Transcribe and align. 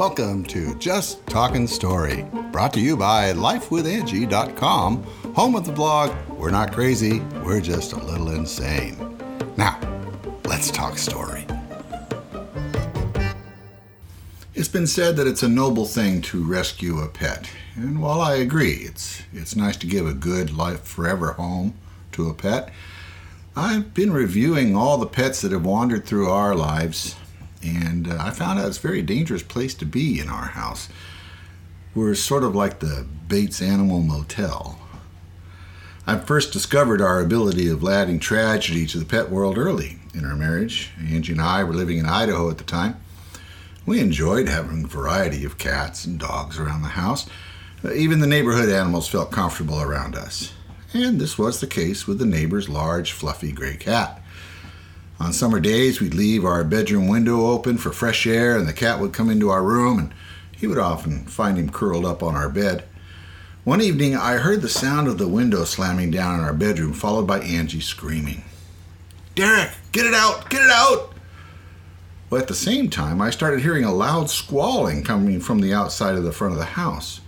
Welcome 0.00 0.44
to 0.44 0.74
Just 0.76 1.26
Talking 1.26 1.66
Story, 1.66 2.24
brought 2.52 2.72
to 2.72 2.80
you 2.80 2.96
by 2.96 3.34
LifeWithAngie.com, 3.34 5.02
home 5.34 5.54
of 5.54 5.66
the 5.66 5.72
blog 5.72 6.16
We're 6.30 6.50
Not 6.50 6.72
Crazy, 6.72 7.20
We're 7.44 7.60
Just 7.60 7.92
a 7.92 8.02
Little 8.02 8.30
Insane. 8.30 8.96
Now, 9.58 9.78
let's 10.46 10.70
talk 10.70 10.96
story. 10.96 11.44
It's 14.54 14.68
been 14.68 14.86
said 14.86 15.16
that 15.16 15.26
it's 15.26 15.42
a 15.42 15.48
noble 15.50 15.84
thing 15.84 16.22
to 16.22 16.42
rescue 16.42 17.00
a 17.00 17.06
pet, 17.06 17.50
and 17.74 18.00
while 18.00 18.22
I 18.22 18.36
agree, 18.36 18.76
it's 18.76 19.22
it's 19.34 19.54
nice 19.54 19.76
to 19.76 19.86
give 19.86 20.06
a 20.06 20.14
good 20.14 20.56
life 20.56 20.82
forever 20.82 21.32
home 21.32 21.74
to 22.12 22.30
a 22.30 22.32
pet. 22.32 22.72
I've 23.54 23.92
been 23.92 24.14
reviewing 24.14 24.74
all 24.74 24.96
the 24.96 25.04
pets 25.04 25.42
that 25.42 25.52
have 25.52 25.66
wandered 25.66 26.06
through 26.06 26.30
our 26.30 26.54
lives 26.54 27.16
and 27.62 28.08
uh, 28.08 28.16
I 28.18 28.30
found 28.30 28.58
out 28.58 28.68
it's 28.68 28.78
a 28.78 28.82
very 28.82 29.02
dangerous 29.02 29.42
place 29.42 29.74
to 29.74 29.84
be 29.84 30.20
in 30.20 30.28
our 30.28 30.46
house. 30.46 30.88
We're 31.94 32.14
sort 32.14 32.44
of 32.44 32.54
like 32.54 32.78
the 32.78 33.06
Bates 33.28 33.60
Animal 33.60 34.00
Motel. 34.00 34.78
I 36.06 36.18
first 36.18 36.52
discovered 36.52 37.00
our 37.00 37.20
ability 37.20 37.68
of 37.68 37.86
adding 37.86 38.18
tragedy 38.18 38.86
to 38.86 38.98
the 38.98 39.04
pet 39.04 39.30
world 39.30 39.58
early 39.58 39.98
in 40.14 40.24
our 40.24 40.36
marriage. 40.36 40.90
Angie 40.98 41.32
and 41.32 41.40
I 41.40 41.62
were 41.64 41.74
living 41.74 41.98
in 41.98 42.06
Idaho 42.06 42.50
at 42.50 42.58
the 42.58 42.64
time. 42.64 43.00
We 43.86 44.00
enjoyed 44.00 44.48
having 44.48 44.84
a 44.84 44.88
variety 44.88 45.44
of 45.44 45.58
cats 45.58 46.04
and 46.04 46.18
dogs 46.18 46.58
around 46.58 46.82
the 46.82 46.88
house. 46.88 47.26
Even 47.94 48.20
the 48.20 48.26
neighborhood 48.26 48.68
animals 48.68 49.08
felt 49.08 49.32
comfortable 49.32 49.80
around 49.80 50.14
us. 50.14 50.52
And 50.92 51.20
this 51.20 51.38
was 51.38 51.60
the 51.60 51.66
case 51.66 52.06
with 52.06 52.18
the 52.18 52.26
neighbor's 52.26 52.68
large, 52.68 53.12
fluffy 53.12 53.52
gray 53.52 53.76
cat. 53.76 54.20
On 55.20 55.34
summer 55.34 55.60
days, 55.60 56.00
we'd 56.00 56.14
leave 56.14 56.46
our 56.46 56.64
bedroom 56.64 57.06
window 57.06 57.44
open 57.50 57.76
for 57.76 57.92
fresh 57.92 58.26
air, 58.26 58.56
and 58.56 58.66
the 58.66 58.72
cat 58.72 59.00
would 59.00 59.12
come 59.12 59.28
into 59.28 59.50
our 59.50 59.62
room, 59.62 59.98
and 59.98 60.14
he 60.56 60.66
would 60.66 60.78
often 60.78 61.26
find 61.26 61.58
him 61.58 61.68
curled 61.68 62.06
up 62.06 62.22
on 62.22 62.34
our 62.34 62.48
bed. 62.48 62.84
One 63.62 63.82
evening, 63.82 64.16
I 64.16 64.36
heard 64.36 64.62
the 64.62 64.68
sound 64.70 65.08
of 65.08 65.18
the 65.18 65.28
window 65.28 65.64
slamming 65.64 66.10
down 66.10 66.38
in 66.38 66.44
our 66.44 66.54
bedroom, 66.54 66.94
followed 66.94 67.26
by 67.26 67.40
Angie 67.40 67.80
screaming, 67.80 68.44
Derek, 69.34 69.72
get 69.92 70.06
it 70.06 70.14
out! 70.14 70.48
Get 70.48 70.62
it 70.62 70.70
out! 70.70 71.12
Well, 72.30 72.40
at 72.40 72.48
the 72.48 72.54
same 72.54 72.88
time, 72.88 73.20
I 73.20 73.28
started 73.28 73.60
hearing 73.60 73.84
a 73.84 73.92
loud 73.92 74.30
squalling 74.30 75.04
coming 75.04 75.40
from 75.40 75.60
the 75.60 75.74
outside 75.74 76.14
of 76.14 76.24
the 76.24 76.32
front 76.32 76.54
of 76.54 76.58
the 76.58 76.64
house. 76.64 77.20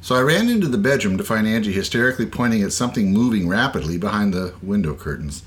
So 0.00 0.14
I 0.14 0.20
ran 0.20 0.48
into 0.48 0.68
the 0.68 0.78
bedroom 0.78 1.18
to 1.18 1.24
find 1.24 1.48
Angie 1.48 1.72
hysterically 1.72 2.26
pointing 2.26 2.62
at 2.62 2.72
something 2.72 3.12
moving 3.12 3.48
rapidly 3.48 3.98
behind 3.98 4.32
the 4.32 4.54
window 4.62 4.94
curtains. 4.94 5.42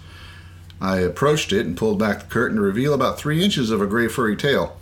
I 0.79 0.97
approached 0.97 1.51
it 1.51 1.65
and 1.65 1.75
pulled 1.75 1.99
back 1.99 2.19
the 2.19 2.25
curtain 2.25 2.57
to 2.57 2.61
reveal 2.61 2.93
about 2.93 3.17
three 3.17 3.43
inches 3.43 3.71
of 3.71 3.81
a 3.81 3.87
gray 3.87 4.07
furry 4.07 4.35
tail 4.35 4.77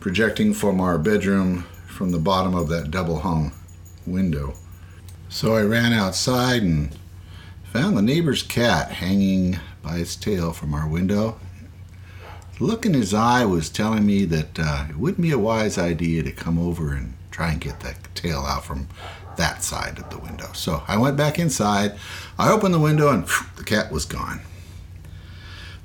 projecting 0.00 0.52
from 0.52 0.80
our 0.80 0.98
bedroom 0.98 1.64
from 1.86 2.10
the 2.10 2.18
bottom 2.18 2.54
of 2.54 2.68
that 2.68 2.90
double 2.90 3.20
hung 3.20 3.52
window. 4.06 4.54
So 5.28 5.56
I 5.56 5.62
ran 5.62 5.92
outside 5.92 6.62
and 6.62 6.96
found 7.72 7.96
the 7.96 8.02
neighbor's 8.02 8.42
cat 8.42 8.92
hanging 8.92 9.58
by 9.82 9.96
its 9.96 10.16
tail 10.16 10.52
from 10.52 10.74
our 10.74 10.88
window. 10.88 11.38
The 12.58 12.64
look 12.64 12.86
in 12.86 12.94
his 12.94 13.12
eye 13.14 13.44
was 13.44 13.68
telling 13.68 14.06
me 14.06 14.24
that 14.26 14.58
uh, 14.58 14.86
it 14.88 14.96
wouldn't 14.96 15.22
be 15.22 15.32
a 15.32 15.38
wise 15.38 15.78
idea 15.78 16.22
to 16.22 16.32
come 16.32 16.58
over 16.58 16.92
and 16.92 17.14
try 17.30 17.52
and 17.52 17.60
get 17.60 17.80
that 17.80 18.14
tail 18.14 18.40
out 18.40 18.64
from 18.64 18.88
that 19.36 19.62
side 19.62 19.98
of 19.98 20.08
the 20.10 20.18
window. 20.18 20.50
So 20.54 20.82
I 20.88 20.96
went 20.96 21.16
back 21.16 21.38
inside. 21.38 21.96
I 22.38 22.50
opened 22.50 22.74
the 22.74 22.80
window 22.80 23.10
and 23.10 23.28
phew, 23.28 23.46
the 23.56 23.64
cat 23.64 23.92
was 23.92 24.04
gone. 24.04 24.40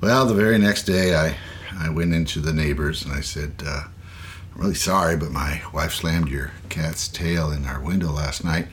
Well, 0.02 0.26
the 0.26 0.34
very 0.34 0.58
next 0.58 0.82
day, 0.82 1.14
I, 1.14 1.36
I 1.78 1.88
went 1.88 2.12
into 2.12 2.40
the 2.40 2.52
neighbors 2.52 3.04
and 3.04 3.12
I 3.14 3.20
said, 3.20 3.62
uh, 3.64 3.84
I'm 4.52 4.60
really 4.60 4.74
sorry, 4.74 5.16
but 5.16 5.30
my 5.30 5.62
wife 5.72 5.92
slammed 5.92 6.28
your 6.28 6.50
cat's 6.68 7.06
tail 7.06 7.52
in 7.52 7.64
our 7.66 7.80
window 7.80 8.10
last 8.10 8.42
night. 8.44 8.66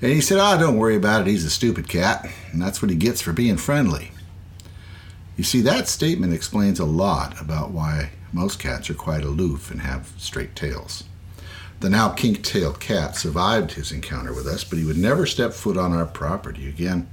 And 0.00 0.12
he 0.12 0.20
said, 0.20 0.38
Oh, 0.40 0.56
don't 0.60 0.78
worry 0.78 0.94
about 0.94 1.22
it. 1.22 1.26
He's 1.26 1.44
a 1.44 1.50
stupid 1.50 1.88
cat, 1.88 2.30
and 2.52 2.62
that's 2.62 2.80
what 2.80 2.88
he 2.88 2.96
gets 2.96 3.20
for 3.20 3.32
being 3.32 3.56
friendly. 3.56 4.12
You 5.36 5.42
see, 5.42 5.60
that 5.62 5.88
statement 5.88 6.34
explains 6.34 6.78
a 6.78 6.84
lot 6.84 7.40
about 7.40 7.72
why 7.72 8.10
most 8.32 8.60
cats 8.60 8.88
are 8.90 8.94
quite 8.94 9.24
aloof 9.24 9.72
and 9.72 9.80
have 9.80 10.12
straight 10.18 10.54
tails. 10.54 11.02
The 11.80 11.90
now 11.90 12.10
kink 12.10 12.44
tailed 12.44 12.78
cat 12.78 13.16
survived 13.16 13.72
his 13.72 13.90
encounter 13.90 14.32
with 14.32 14.46
us, 14.46 14.62
but 14.62 14.78
he 14.78 14.84
would 14.84 14.98
never 14.98 15.26
step 15.26 15.52
foot 15.52 15.76
on 15.76 15.92
our 15.92 16.06
property 16.06 16.68
again. 16.68 17.08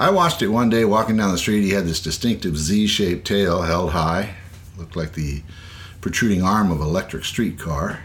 I 0.00 0.08
watched 0.08 0.40
it 0.40 0.48
one 0.48 0.70
day 0.70 0.86
walking 0.86 1.18
down 1.18 1.30
the 1.30 1.36
street. 1.36 1.60
He 1.60 1.72
had 1.72 1.84
this 1.84 2.00
distinctive 2.00 2.56
Z 2.56 2.86
shaped 2.86 3.26
tail 3.26 3.60
held 3.60 3.90
high, 3.90 4.34
looked 4.78 4.96
like 4.96 5.12
the 5.12 5.42
protruding 6.00 6.42
arm 6.42 6.70
of 6.70 6.80
an 6.80 6.86
electric 6.86 7.22
streetcar. 7.22 8.00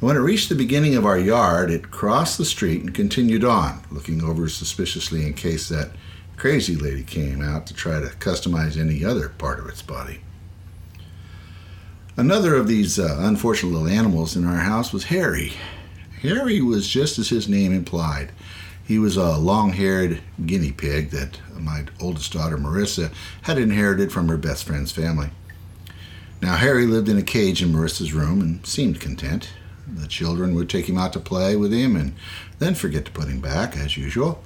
When 0.00 0.16
it 0.16 0.20
reached 0.20 0.48
the 0.48 0.54
beginning 0.54 0.94
of 0.94 1.04
our 1.04 1.18
yard, 1.18 1.70
it 1.70 1.90
crossed 1.90 2.38
the 2.38 2.46
street 2.46 2.80
and 2.80 2.94
continued 2.94 3.44
on, 3.44 3.82
looking 3.90 4.22
over 4.22 4.48
suspiciously 4.48 5.26
in 5.26 5.34
case 5.34 5.68
that 5.68 5.90
crazy 6.38 6.74
lady 6.74 7.02
came 7.02 7.42
out 7.42 7.66
to 7.66 7.74
try 7.74 8.00
to 8.00 8.06
customize 8.06 8.80
any 8.80 9.04
other 9.04 9.28
part 9.28 9.58
of 9.58 9.66
its 9.66 9.82
body. 9.82 10.20
Another 12.16 12.54
of 12.54 12.66
these 12.66 12.98
uh, 12.98 13.18
unfortunate 13.20 13.72
little 13.72 13.88
animals 13.88 14.36
in 14.36 14.46
our 14.46 14.60
house 14.60 14.90
was 14.90 15.04
Harry. 15.04 15.52
Harry 16.22 16.62
was 16.62 16.88
just 16.88 17.18
as 17.18 17.28
his 17.28 17.46
name 17.46 17.74
implied 17.74 18.32
he 18.86 18.98
was 18.98 19.16
a 19.16 19.38
long 19.38 19.72
haired 19.72 20.20
guinea 20.44 20.72
pig 20.72 21.10
that 21.10 21.40
my 21.58 21.84
oldest 22.00 22.32
daughter, 22.32 22.58
Marissa, 22.58 23.12
had 23.42 23.58
inherited 23.58 24.12
from 24.12 24.28
her 24.28 24.36
best 24.36 24.64
friend's 24.64 24.92
family. 24.92 25.30
Now, 26.42 26.56
Harry 26.56 26.86
lived 26.86 27.08
in 27.08 27.16
a 27.16 27.22
cage 27.22 27.62
in 27.62 27.72
Marissa's 27.72 28.12
room 28.12 28.40
and 28.42 28.66
seemed 28.66 29.00
content. 29.00 29.50
The 29.86 30.06
children 30.06 30.54
would 30.54 30.68
take 30.68 30.88
him 30.88 30.98
out 30.98 31.14
to 31.14 31.20
play 31.20 31.56
with 31.56 31.72
him 31.72 31.96
and 31.96 32.14
then 32.58 32.74
forget 32.74 33.06
to 33.06 33.12
put 33.12 33.28
him 33.28 33.40
back, 33.40 33.76
as 33.76 33.96
usual. 33.96 34.42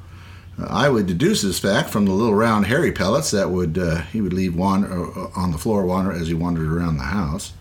I 0.59 0.88
would 0.88 1.06
deduce 1.06 1.43
this 1.43 1.60
fact 1.60 1.91
from 1.91 2.05
the 2.05 2.12
little 2.12 2.34
round 2.34 2.66
Harry 2.66 2.91
pellets 2.91 3.31
that 3.31 3.50
would 3.50 3.78
uh, 3.78 4.03
he 4.03 4.20
would 4.20 4.32
leave 4.32 4.56
wander, 4.56 4.88
uh, 4.93 5.31
on 5.37 5.53
the 5.53 5.59
floor 5.59 5.84
wander 5.84 6.12
as 6.12 6.28
he 6.28 6.34
wandered 6.34 6.72
around 6.72 6.97
the 6.97 7.05
house. 7.05 7.53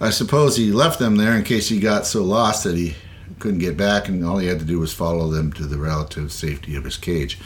I 0.00 0.10
suppose 0.10 0.56
he 0.56 0.72
left 0.72 0.98
them 0.98 1.16
there 1.16 1.36
in 1.36 1.44
case 1.44 1.68
he 1.68 1.80
got 1.80 2.06
so 2.06 2.22
lost 2.22 2.64
that 2.64 2.76
he 2.76 2.94
couldn't 3.42 3.58
get 3.58 3.76
back, 3.76 4.08
and 4.08 4.24
all 4.24 4.38
he 4.38 4.46
had 4.46 4.60
to 4.60 4.64
do 4.64 4.78
was 4.78 4.94
follow 4.94 5.28
them 5.28 5.52
to 5.52 5.66
the 5.66 5.76
relative 5.76 6.30
safety 6.30 6.76
of 6.76 6.84
his 6.84 6.96
cage. 6.96 7.40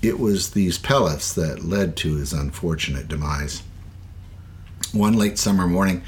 It 0.00 0.20
was 0.20 0.50
these 0.50 0.78
pellets 0.78 1.34
that 1.34 1.64
led 1.64 1.96
to 1.96 2.14
his 2.14 2.32
unfortunate 2.32 3.08
demise. 3.08 3.64
One 4.92 5.14
late 5.14 5.36
summer 5.36 5.66
morning, 5.66 6.02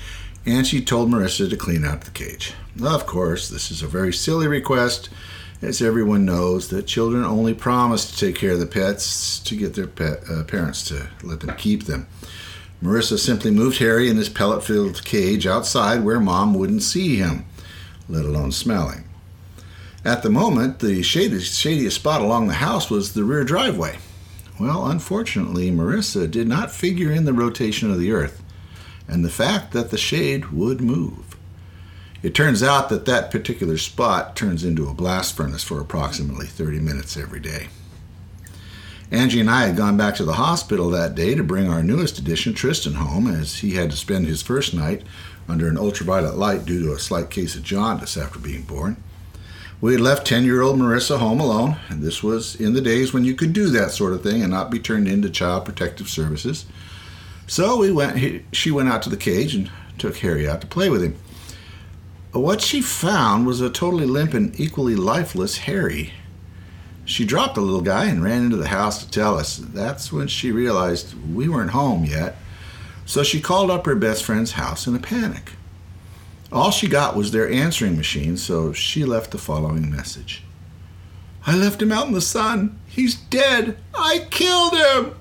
Angie 0.47 0.85
told 0.85 1.11
Marissa 1.11 1.51
to 1.51 1.57
clean 1.57 1.85
out 1.85 2.03
the 2.03 2.13
cage. 2.13 2.55
Of 2.81 3.07
course, 3.07 3.49
this 3.49 3.73
is 3.73 3.83
a 3.83 3.89
very 3.89 4.13
silly 4.13 4.47
request, 4.47 5.09
as 5.61 5.83
everyone 5.83 6.25
knows 6.25 6.69
that 6.69 6.87
children 6.87 7.25
only 7.25 7.55
promise 7.55 8.09
to 8.09 8.17
take 8.17 8.37
care 8.37 8.53
of 8.53 8.61
the 8.61 8.67
pets 8.67 9.41
to 9.41 9.57
get 9.57 9.75
their 9.75 9.89
pet, 9.89 10.23
uh, 10.31 10.45
parents 10.45 10.87
to 10.89 11.09
let 11.25 11.41
them 11.41 11.57
keep 11.57 11.87
them. 11.87 12.07
Marissa 12.81 13.19
simply 13.19 13.51
moved 13.51 13.79
Harry 13.79 14.09
in 14.09 14.17
his 14.17 14.29
pellet 14.29 14.63
filled 14.63 15.05
cage 15.05 15.45
outside 15.45 16.05
where 16.05 16.21
mom 16.21 16.55
wouldn't 16.55 16.85
see 16.85 17.17
him 17.17 17.47
let 18.09 18.25
alone 18.25 18.53
smelling. 18.53 19.05
At 20.05 20.23
the 20.23 20.31
moment, 20.31 20.79
the 20.79 21.03
shadiest, 21.03 21.59
shadiest 21.59 21.97
spot 21.97 22.21
along 22.21 22.47
the 22.47 22.55
house 22.55 22.89
was 22.91 23.13
the 23.13 23.25
rear 23.25 23.45
driveway. 23.45 23.99
Well, 24.59 24.87
unfortunately, 24.87 25.71
Marissa 25.71 26.31
did 26.31 26.49
not 26.49 26.71
figure 26.71 27.11
in 27.11 27.25
the 27.25 27.33
rotation 27.33 27.91
of 27.91 27.99
the 27.99 28.13
earth 28.13 28.43
and 29.09 29.25
the 29.25 29.31
fact 29.31 29.73
that 29.73 29.91
the 29.91 29.99
shade 29.99 30.53
would 30.53 30.81
move. 30.81 31.37
It 32.23 32.35
turns 32.35 32.63
out 32.63 32.89
that 32.89 33.05
that 33.05 33.31
particular 33.31 33.79
spot 33.79 34.35
turns 34.35 34.65
into 34.65 34.89
a 34.89 34.95
blast 34.95 35.37
furnace 35.37 35.63
for 35.63 35.81
approximately 35.81 36.47
30 36.47 36.81
minutes 36.81 37.17
every 37.17 37.41
day. 37.41 37.69
Angie 39.11 39.41
and 39.41 39.51
I 39.51 39.67
had 39.67 39.77
gone 39.77 39.97
back 39.97 40.17
to 40.17 40.25
the 40.25 40.33
hospital 40.33 40.91
that 40.91 41.15
day 41.15 41.35
to 41.37 41.45
bring 41.45 41.69
our 41.69 41.83
newest 41.83 42.19
addition, 42.19 42.55
Tristan, 42.55 42.95
home, 42.95 43.29
as 43.29 43.59
he 43.59 43.75
had 43.75 43.91
to 43.91 43.97
spend 43.97 44.27
his 44.27 44.43
first 44.43 44.75
night 44.75 45.03
under 45.49 45.69
an 45.69 45.79
ultraviolet 45.79 46.37
light 46.37 46.65
due 46.65 46.83
to 46.83 46.93
a 46.93 46.99
slight 46.99 47.31
case 47.31 47.55
of 47.55 47.63
jaundice 47.63 48.17
after 48.17 48.39
being 48.39 48.63
born. 48.63 48.97
We 49.81 49.93
had 49.93 50.01
left 50.01 50.27
10 50.27 50.45
year 50.45 50.63
old 50.63 50.79
Marissa 50.79 51.19
home 51.19 51.39
alone, 51.39 51.77
and 51.89 52.03
this 52.03 52.23
was 52.23 52.55
in 52.57 52.73
the 52.73 52.81
days 52.81 53.13
when 53.13 53.25
you 53.25 53.35
could 53.35 53.53
do 53.53 53.69
that 53.71 53.91
sort 53.91 54.15
of 54.15 54.23
thing 54.23 54.43
and 54.43 54.51
not 54.51 54.71
be 54.71 54.79
turned 54.79 55.07
into 55.07 55.29
Child 55.29 55.67
Protective 55.67 56.09
Services. 56.09 56.65
So 57.47 57.77
we 57.77 57.93
went, 57.93 58.45
she 58.53 58.71
went 58.71 58.89
out 58.89 59.03
to 59.03 59.11
the 59.11 59.17
cage 59.17 59.55
and 59.55 59.71
took 59.99 60.17
Harry 60.19 60.49
out 60.49 60.61
to 60.63 60.67
play 60.67 60.89
with 60.89 61.03
him. 61.03 61.17
What 62.33 62.61
she 62.61 62.81
found 62.81 63.47
was 63.47 63.61
a 63.61 63.71
totally 63.71 64.07
limp 64.07 64.35
and 64.35 64.59
equally 64.59 64.97
lifeless 64.97 65.59
Harry. 65.59 66.13
She 67.05 67.25
dropped 67.25 67.55
the 67.55 67.61
little 67.61 67.83
guy 67.83 68.07
and 68.07 68.23
ran 68.23 68.45
into 68.45 68.57
the 68.57 68.69
house 68.69 69.05
to 69.05 69.11
tell 69.11 69.39
us. 69.39 69.59
That's 69.59 70.13
when 70.13 70.27
she 70.27 70.51
realized 70.51 71.15
we 71.33 71.49
weren't 71.49 71.71
home 71.71 72.05
yet 72.05 72.37
so 73.07 73.23
she 73.23 73.41
called 73.41 73.71
up 73.71 73.87
her 73.87 73.95
best 73.95 74.25
friend's 74.25 74.53
house 74.53 74.87
in 74.87 74.95
a 74.95 74.99
panic. 74.99 75.53
All 76.53 76.71
she 76.71 76.89
got 76.89 77.17
was 77.17 77.31
their 77.31 77.51
answering 77.51 77.97
machine, 77.97 78.37
so 78.37 78.73
she 78.73 79.05
left 79.05 79.31
the 79.31 79.39
following 79.39 79.91
message 79.91 80.43
I 81.47 81.57
left 81.57 81.81
him 81.81 81.93
out 81.93 82.09
in 82.09 82.13
the 82.13 82.21
sun. 82.21 82.79
He's 82.87 83.15
dead. 83.15 83.79
I 83.95 84.27
killed 84.31 84.75
him. 84.75 85.15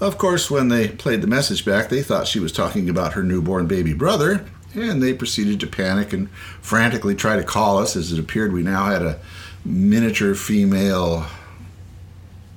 Of 0.00 0.16
course, 0.16 0.50
when 0.50 0.68
they 0.68 0.88
played 0.88 1.20
the 1.20 1.26
message 1.26 1.66
back, 1.66 1.88
they 1.90 2.02
thought 2.02 2.26
she 2.26 2.40
was 2.40 2.52
talking 2.52 2.88
about 2.88 3.12
her 3.12 3.22
newborn 3.22 3.66
baby 3.66 3.92
brother, 3.92 4.46
and 4.74 5.02
they 5.02 5.12
proceeded 5.12 5.60
to 5.60 5.66
panic 5.66 6.14
and 6.14 6.30
frantically 6.62 7.14
try 7.14 7.36
to 7.36 7.42
call 7.42 7.78
us 7.78 7.94
as 7.94 8.10
it 8.10 8.18
appeared 8.18 8.52
we 8.52 8.62
now 8.62 8.86
had 8.86 9.02
a 9.02 9.18
miniature 9.64 10.34
female 10.34 11.26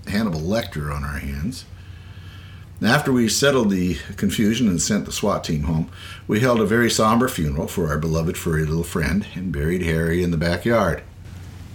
Hannibal 0.08 0.42
Lecter 0.42 0.94
on 0.94 1.04
our 1.04 1.20
hands. 1.20 1.66
After 2.82 3.12
we 3.12 3.28
settled 3.28 3.72
the 3.72 3.96
confusion 4.16 4.70
and 4.70 4.82
sent 4.82 5.06
the 5.06 5.12
SWAT 5.12 5.44
team 5.44 5.64
home, 5.64 5.92
we 6.28 6.40
held 6.40 6.62
a 6.62 6.66
very 6.66 6.90
somber 6.90 7.28
funeral 7.28 7.68
for 7.68 7.90
our 7.90 7.98
beloved 7.98 8.38
furry 8.38 8.64
little 8.64 8.86
friend 8.86 9.28
and 9.36 9.52
buried 9.52 9.82
Harry 9.82 10.24
in 10.24 10.32
the 10.32 10.38
backyard. 10.38 11.04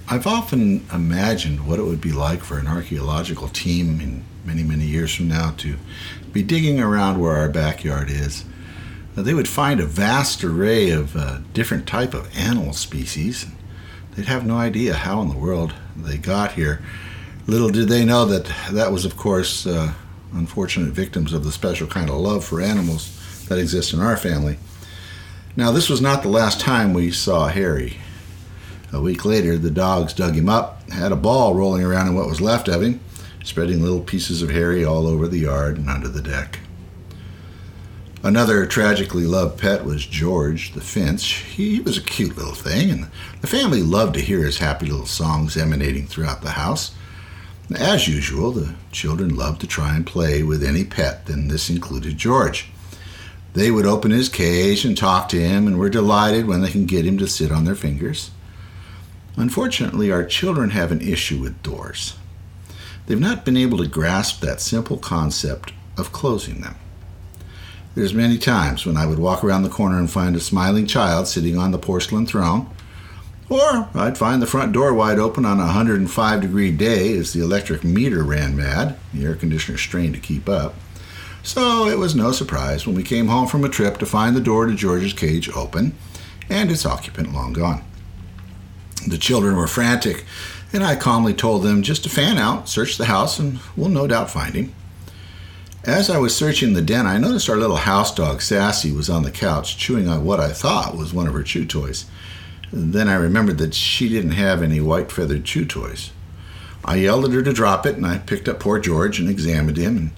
I've 0.08 0.26
often 0.26 0.86
imagined 0.90 1.66
what 1.66 1.78
it 1.78 1.84
would 1.84 2.00
be 2.00 2.12
like 2.12 2.42
for 2.42 2.58
an 2.58 2.66
archaeological 2.66 3.48
team 3.48 4.00
in 4.00 4.24
many, 4.46 4.62
many 4.62 4.84
years 4.84 5.14
from 5.14 5.28
now 5.28 5.52
to 5.58 5.76
be 6.32 6.42
digging 6.42 6.80
around 6.80 7.20
where 7.20 7.36
our 7.36 7.50
backyard 7.50 8.10
is. 8.10 8.46
They 9.14 9.34
would 9.34 9.48
find 9.48 9.80
a 9.80 9.86
vast 9.86 10.42
array 10.42 10.88
of 10.88 11.14
uh, 11.16 11.40
different 11.52 11.86
type 11.86 12.14
of 12.14 12.34
animal 12.36 12.72
species. 12.72 13.46
They'd 14.12 14.26
have 14.26 14.46
no 14.46 14.56
idea 14.56 14.94
how 14.94 15.20
in 15.20 15.28
the 15.28 15.36
world 15.36 15.74
they 15.94 16.16
got 16.16 16.52
here. 16.52 16.82
Little 17.46 17.68
did 17.68 17.88
they 17.88 18.06
know 18.06 18.24
that 18.24 18.50
that 18.72 18.90
was, 18.90 19.04
of 19.04 19.18
course, 19.18 19.66
uh, 19.66 19.92
unfortunate 20.34 20.92
victims 20.92 21.32
of 21.32 21.44
the 21.44 21.52
special 21.52 21.86
kind 21.86 22.10
of 22.10 22.16
love 22.16 22.44
for 22.44 22.60
animals 22.60 23.46
that 23.48 23.58
exists 23.58 23.92
in 23.92 24.00
our 24.00 24.16
family. 24.16 24.58
Now, 25.56 25.70
this 25.70 25.88
was 25.88 26.00
not 26.00 26.22
the 26.22 26.28
last 26.28 26.60
time 26.60 26.92
we 26.92 27.10
saw 27.12 27.46
Harry. 27.46 27.98
A 28.92 29.00
week 29.00 29.24
later, 29.24 29.56
the 29.56 29.70
dogs 29.70 30.12
dug 30.12 30.34
him 30.34 30.48
up, 30.48 30.88
had 30.90 31.12
a 31.12 31.16
ball 31.16 31.54
rolling 31.54 31.84
around 31.84 32.08
in 32.08 32.14
what 32.14 32.28
was 32.28 32.40
left 32.40 32.68
of 32.68 32.82
him, 32.82 33.00
spreading 33.44 33.82
little 33.82 34.00
pieces 34.00 34.42
of 34.42 34.50
Harry 34.50 34.84
all 34.84 35.06
over 35.06 35.28
the 35.28 35.38
yard 35.38 35.78
and 35.78 35.88
under 35.88 36.08
the 36.08 36.22
deck. 36.22 36.58
Another 38.24 38.64
tragically 38.64 39.26
loved 39.26 39.60
pet 39.60 39.84
was 39.84 40.06
George 40.06 40.72
the 40.72 40.80
Finch. 40.80 41.44
He 41.54 41.80
was 41.80 41.98
a 41.98 42.02
cute 42.02 42.36
little 42.36 42.54
thing, 42.54 42.90
and 42.90 43.10
the 43.42 43.46
family 43.46 43.82
loved 43.82 44.14
to 44.14 44.20
hear 44.20 44.40
his 44.40 44.58
happy 44.58 44.86
little 44.86 45.06
songs 45.06 45.56
emanating 45.56 46.06
throughout 46.06 46.40
the 46.40 46.52
house. 46.52 46.94
As 47.72 48.06
usual, 48.06 48.52
the 48.52 48.74
children 48.92 49.34
loved 49.34 49.62
to 49.62 49.66
try 49.66 49.96
and 49.96 50.06
play 50.06 50.42
with 50.42 50.62
any 50.62 50.84
pet, 50.84 51.28
and 51.28 51.50
this 51.50 51.70
included 51.70 52.18
George. 52.18 52.68
They 53.54 53.70
would 53.70 53.86
open 53.86 54.10
his 54.10 54.28
cage 54.28 54.84
and 54.84 54.96
talk 54.96 55.28
to 55.30 55.40
him, 55.40 55.66
and 55.66 55.78
were 55.78 55.88
delighted 55.88 56.46
when 56.46 56.60
they 56.60 56.70
can 56.70 56.84
get 56.84 57.06
him 57.06 57.16
to 57.18 57.26
sit 57.26 57.50
on 57.50 57.64
their 57.64 57.74
fingers. 57.74 58.30
Unfortunately, 59.36 60.12
our 60.12 60.24
children 60.24 60.70
have 60.70 60.92
an 60.92 61.00
issue 61.00 61.40
with 61.40 61.62
doors. 61.62 62.16
They've 63.06 63.18
not 63.18 63.44
been 63.44 63.56
able 63.56 63.78
to 63.78 63.88
grasp 63.88 64.40
that 64.40 64.60
simple 64.60 64.98
concept 64.98 65.72
of 65.96 66.12
closing 66.12 66.60
them. 66.60 66.76
There's 67.94 68.12
many 68.12 68.38
times 68.38 68.84
when 68.84 68.96
I 68.96 69.06
would 69.06 69.18
walk 69.18 69.42
around 69.42 69.62
the 69.62 69.68
corner 69.68 69.98
and 69.98 70.10
find 70.10 70.36
a 70.36 70.40
smiling 70.40 70.86
child 70.86 71.28
sitting 71.28 71.56
on 71.56 71.70
the 71.70 71.78
porcelain 71.78 72.26
throne, 72.26 72.68
or 73.48 73.88
I'd 73.94 74.18
find 74.18 74.40
the 74.40 74.46
front 74.46 74.72
door 74.72 74.94
wide 74.94 75.18
open 75.18 75.44
on 75.44 75.58
a 75.58 75.64
105 75.64 76.40
degree 76.40 76.70
day 76.70 77.16
as 77.16 77.32
the 77.32 77.42
electric 77.42 77.84
meter 77.84 78.22
ran 78.22 78.56
mad, 78.56 78.96
the 79.12 79.24
air 79.24 79.34
conditioner 79.34 79.78
strained 79.78 80.14
to 80.14 80.20
keep 80.20 80.48
up. 80.48 80.74
So 81.42 81.86
it 81.86 81.98
was 81.98 82.14
no 82.14 82.32
surprise 82.32 82.86
when 82.86 82.96
we 82.96 83.02
came 83.02 83.28
home 83.28 83.46
from 83.46 83.64
a 83.64 83.68
trip 83.68 83.98
to 83.98 84.06
find 84.06 84.34
the 84.34 84.40
door 84.40 84.66
to 84.66 84.74
George's 84.74 85.12
cage 85.12 85.50
open 85.50 85.94
and 86.48 86.70
its 86.70 86.86
occupant 86.86 87.32
long 87.32 87.52
gone. 87.52 87.84
The 89.06 89.18
children 89.18 89.56
were 89.56 89.66
frantic, 89.66 90.24
and 90.72 90.82
I 90.82 90.96
calmly 90.96 91.34
told 91.34 91.62
them 91.62 91.82
just 91.82 92.04
to 92.04 92.08
fan 92.08 92.38
out, 92.38 92.68
search 92.68 92.96
the 92.96 93.04
house, 93.04 93.38
and 93.38 93.60
we'll 93.76 93.90
no 93.90 94.06
doubt 94.06 94.30
find 94.30 94.54
him. 94.54 94.74
As 95.84 96.08
I 96.08 96.16
was 96.16 96.34
searching 96.34 96.72
the 96.72 96.80
den, 96.80 97.06
I 97.06 97.18
noticed 97.18 97.50
our 97.50 97.58
little 97.58 97.76
house 97.76 98.14
dog, 98.14 98.40
Sassy, 98.40 98.90
was 98.90 99.10
on 99.10 99.22
the 99.22 99.30
couch 99.30 99.76
chewing 99.76 100.08
on 100.08 100.24
what 100.24 100.40
I 100.40 100.50
thought 100.50 100.96
was 100.96 101.12
one 101.12 101.26
of 101.26 101.34
her 101.34 101.42
chew 101.42 101.66
toys. 101.66 102.06
Then 102.76 103.08
I 103.08 103.14
remembered 103.14 103.58
that 103.58 103.72
she 103.72 104.08
didn't 104.08 104.32
have 104.32 104.60
any 104.60 104.80
white 104.80 105.12
feathered 105.12 105.44
chew 105.44 105.64
toys. 105.64 106.10
I 106.84 106.96
yelled 106.96 107.24
at 107.24 107.30
her 107.30 107.42
to 107.44 107.52
drop 107.52 107.86
it, 107.86 107.94
and 107.94 108.04
I 108.04 108.18
picked 108.18 108.48
up 108.48 108.58
poor 108.58 108.80
George 108.80 109.20
and 109.20 109.30
examined 109.30 109.76
him. 109.76 109.96
And 109.96 110.10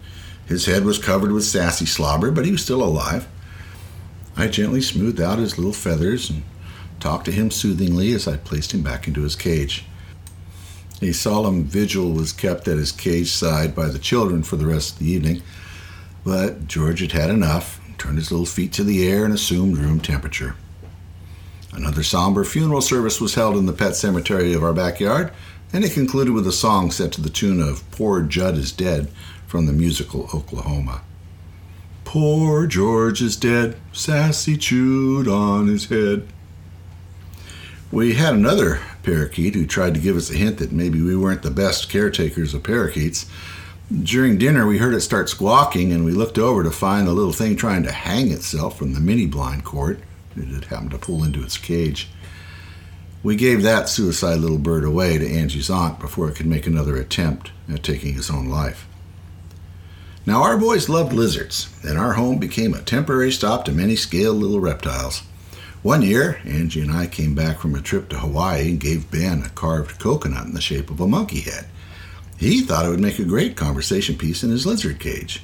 his 0.46 0.64
head 0.64 0.86
was 0.86 0.98
covered 0.98 1.32
with 1.32 1.44
sassy 1.44 1.84
slobber, 1.84 2.30
but 2.30 2.46
he 2.46 2.52
was 2.52 2.62
still 2.62 2.82
alive. 2.82 3.28
I 4.38 4.48
gently 4.48 4.80
smoothed 4.80 5.20
out 5.20 5.38
his 5.38 5.58
little 5.58 5.74
feathers 5.74 6.30
and 6.30 6.44
talked 6.98 7.26
to 7.26 7.30
him 7.30 7.50
soothingly 7.50 8.14
as 8.14 8.26
I 8.26 8.38
placed 8.38 8.72
him 8.72 8.82
back 8.82 9.06
into 9.06 9.20
his 9.20 9.36
cage. 9.36 9.84
A 11.02 11.12
solemn 11.12 11.64
vigil 11.64 12.12
was 12.12 12.32
kept 12.32 12.68
at 12.68 12.78
his 12.78 12.90
cage 12.90 13.32
side 13.32 13.74
by 13.74 13.88
the 13.88 13.98
children 13.98 14.42
for 14.42 14.56
the 14.56 14.66
rest 14.66 14.94
of 14.94 14.98
the 15.00 15.10
evening, 15.10 15.42
but 16.24 16.66
George 16.66 17.00
had 17.00 17.12
had 17.12 17.28
enough, 17.28 17.82
turned 17.98 18.16
his 18.16 18.30
little 18.30 18.46
feet 18.46 18.72
to 18.72 18.82
the 18.82 19.06
air, 19.06 19.26
and 19.26 19.34
assumed 19.34 19.76
room 19.76 20.00
temperature. 20.00 20.56
Another 21.76 22.02
somber 22.02 22.42
funeral 22.42 22.80
service 22.80 23.20
was 23.20 23.34
held 23.34 23.54
in 23.54 23.66
the 23.66 23.72
pet 23.74 23.94
cemetery 23.94 24.54
of 24.54 24.64
our 24.64 24.72
backyard, 24.72 25.30
and 25.74 25.84
it 25.84 25.92
concluded 25.92 26.32
with 26.32 26.46
a 26.46 26.52
song 26.52 26.90
set 26.90 27.12
to 27.12 27.20
the 27.20 27.28
tune 27.28 27.60
of 27.60 27.88
Poor 27.90 28.22
Jud 28.22 28.56
is 28.56 28.72
Dead 28.72 29.08
from 29.46 29.66
the 29.66 29.74
musical 29.74 30.30
Oklahoma. 30.32 31.02
Poor 32.06 32.66
George 32.66 33.20
is 33.20 33.36
dead, 33.36 33.76
Sassy 33.92 34.56
chewed 34.56 35.28
on 35.28 35.66
his 35.66 35.90
head. 35.90 36.26
We 37.92 38.14
had 38.14 38.32
another 38.32 38.80
parakeet 39.02 39.54
who 39.54 39.66
tried 39.66 39.92
to 39.94 40.00
give 40.00 40.16
us 40.16 40.30
a 40.30 40.34
hint 40.34 40.56
that 40.58 40.72
maybe 40.72 41.02
we 41.02 41.14
weren't 41.14 41.42
the 41.42 41.50
best 41.50 41.90
caretakers 41.90 42.54
of 42.54 42.62
parakeets. 42.62 43.26
During 44.02 44.38
dinner, 44.38 44.66
we 44.66 44.78
heard 44.78 44.94
it 44.94 45.02
start 45.02 45.28
squawking, 45.28 45.92
and 45.92 46.06
we 46.06 46.12
looked 46.12 46.38
over 46.38 46.64
to 46.64 46.70
find 46.70 47.06
the 47.06 47.12
little 47.12 47.34
thing 47.34 47.54
trying 47.54 47.82
to 47.82 47.92
hang 47.92 48.30
itself 48.32 48.78
from 48.78 48.94
the 48.94 49.00
mini 49.00 49.26
blind 49.26 49.62
cord 49.64 50.00
it 50.36 50.48
had 50.48 50.64
happened 50.66 50.92
to 50.92 50.98
pull 50.98 51.24
into 51.24 51.42
its 51.42 51.58
cage. 51.58 52.08
We 53.22 53.36
gave 53.36 53.62
that 53.62 53.88
suicide 53.88 54.38
little 54.38 54.58
bird 54.58 54.84
away 54.84 55.18
to 55.18 55.28
Angie's 55.28 55.70
aunt 55.70 55.98
before 55.98 56.28
it 56.28 56.36
could 56.36 56.46
make 56.46 56.66
another 56.66 56.96
attempt 56.96 57.50
at 57.68 57.82
taking 57.82 58.14
his 58.14 58.30
own 58.30 58.48
life. 58.48 58.86
Now, 60.24 60.42
our 60.42 60.56
boys 60.56 60.88
loved 60.88 61.12
lizards, 61.12 61.68
and 61.82 61.98
our 61.98 62.14
home 62.14 62.38
became 62.38 62.74
a 62.74 62.82
temporary 62.82 63.30
stop 63.30 63.64
to 63.64 63.72
many 63.72 63.96
scaled 63.96 64.36
little 64.36 64.60
reptiles. 64.60 65.22
One 65.82 66.02
year, 66.02 66.40
Angie 66.44 66.80
and 66.80 66.90
I 66.90 67.06
came 67.06 67.36
back 67.36 67.60
from 67.60 67.74
a 67.76 67.80
trip 67.80 68.08
to 68.08 68.18
Hawaii 68.18 68.70
and 68.70 68.80
gave 68.80 69.10
Ben 69.10 69.42
a 69.44 69.50
carved 69.50 70.00
coconut 70.00 70.46
in 70.46 70.54
the 70.54 70.60
shape 70.60 70.90
of 70.90 71.00
a 71.00 71.06
monkey 71.06 71.42
head. 71.42 71.66
He 72.36 72.60
thought 72.60 72.84
it 72.84 72.88
would 72.88 73.00
make 73.00 73.20
a 73.20 73.24
great 73.24 73.56
conversation 73.56 74.16
piece 74.16 74.42
in 74.42 74.50
his 74.50 74.66
lizard 74.66 74.98
cage. 74.98 75.42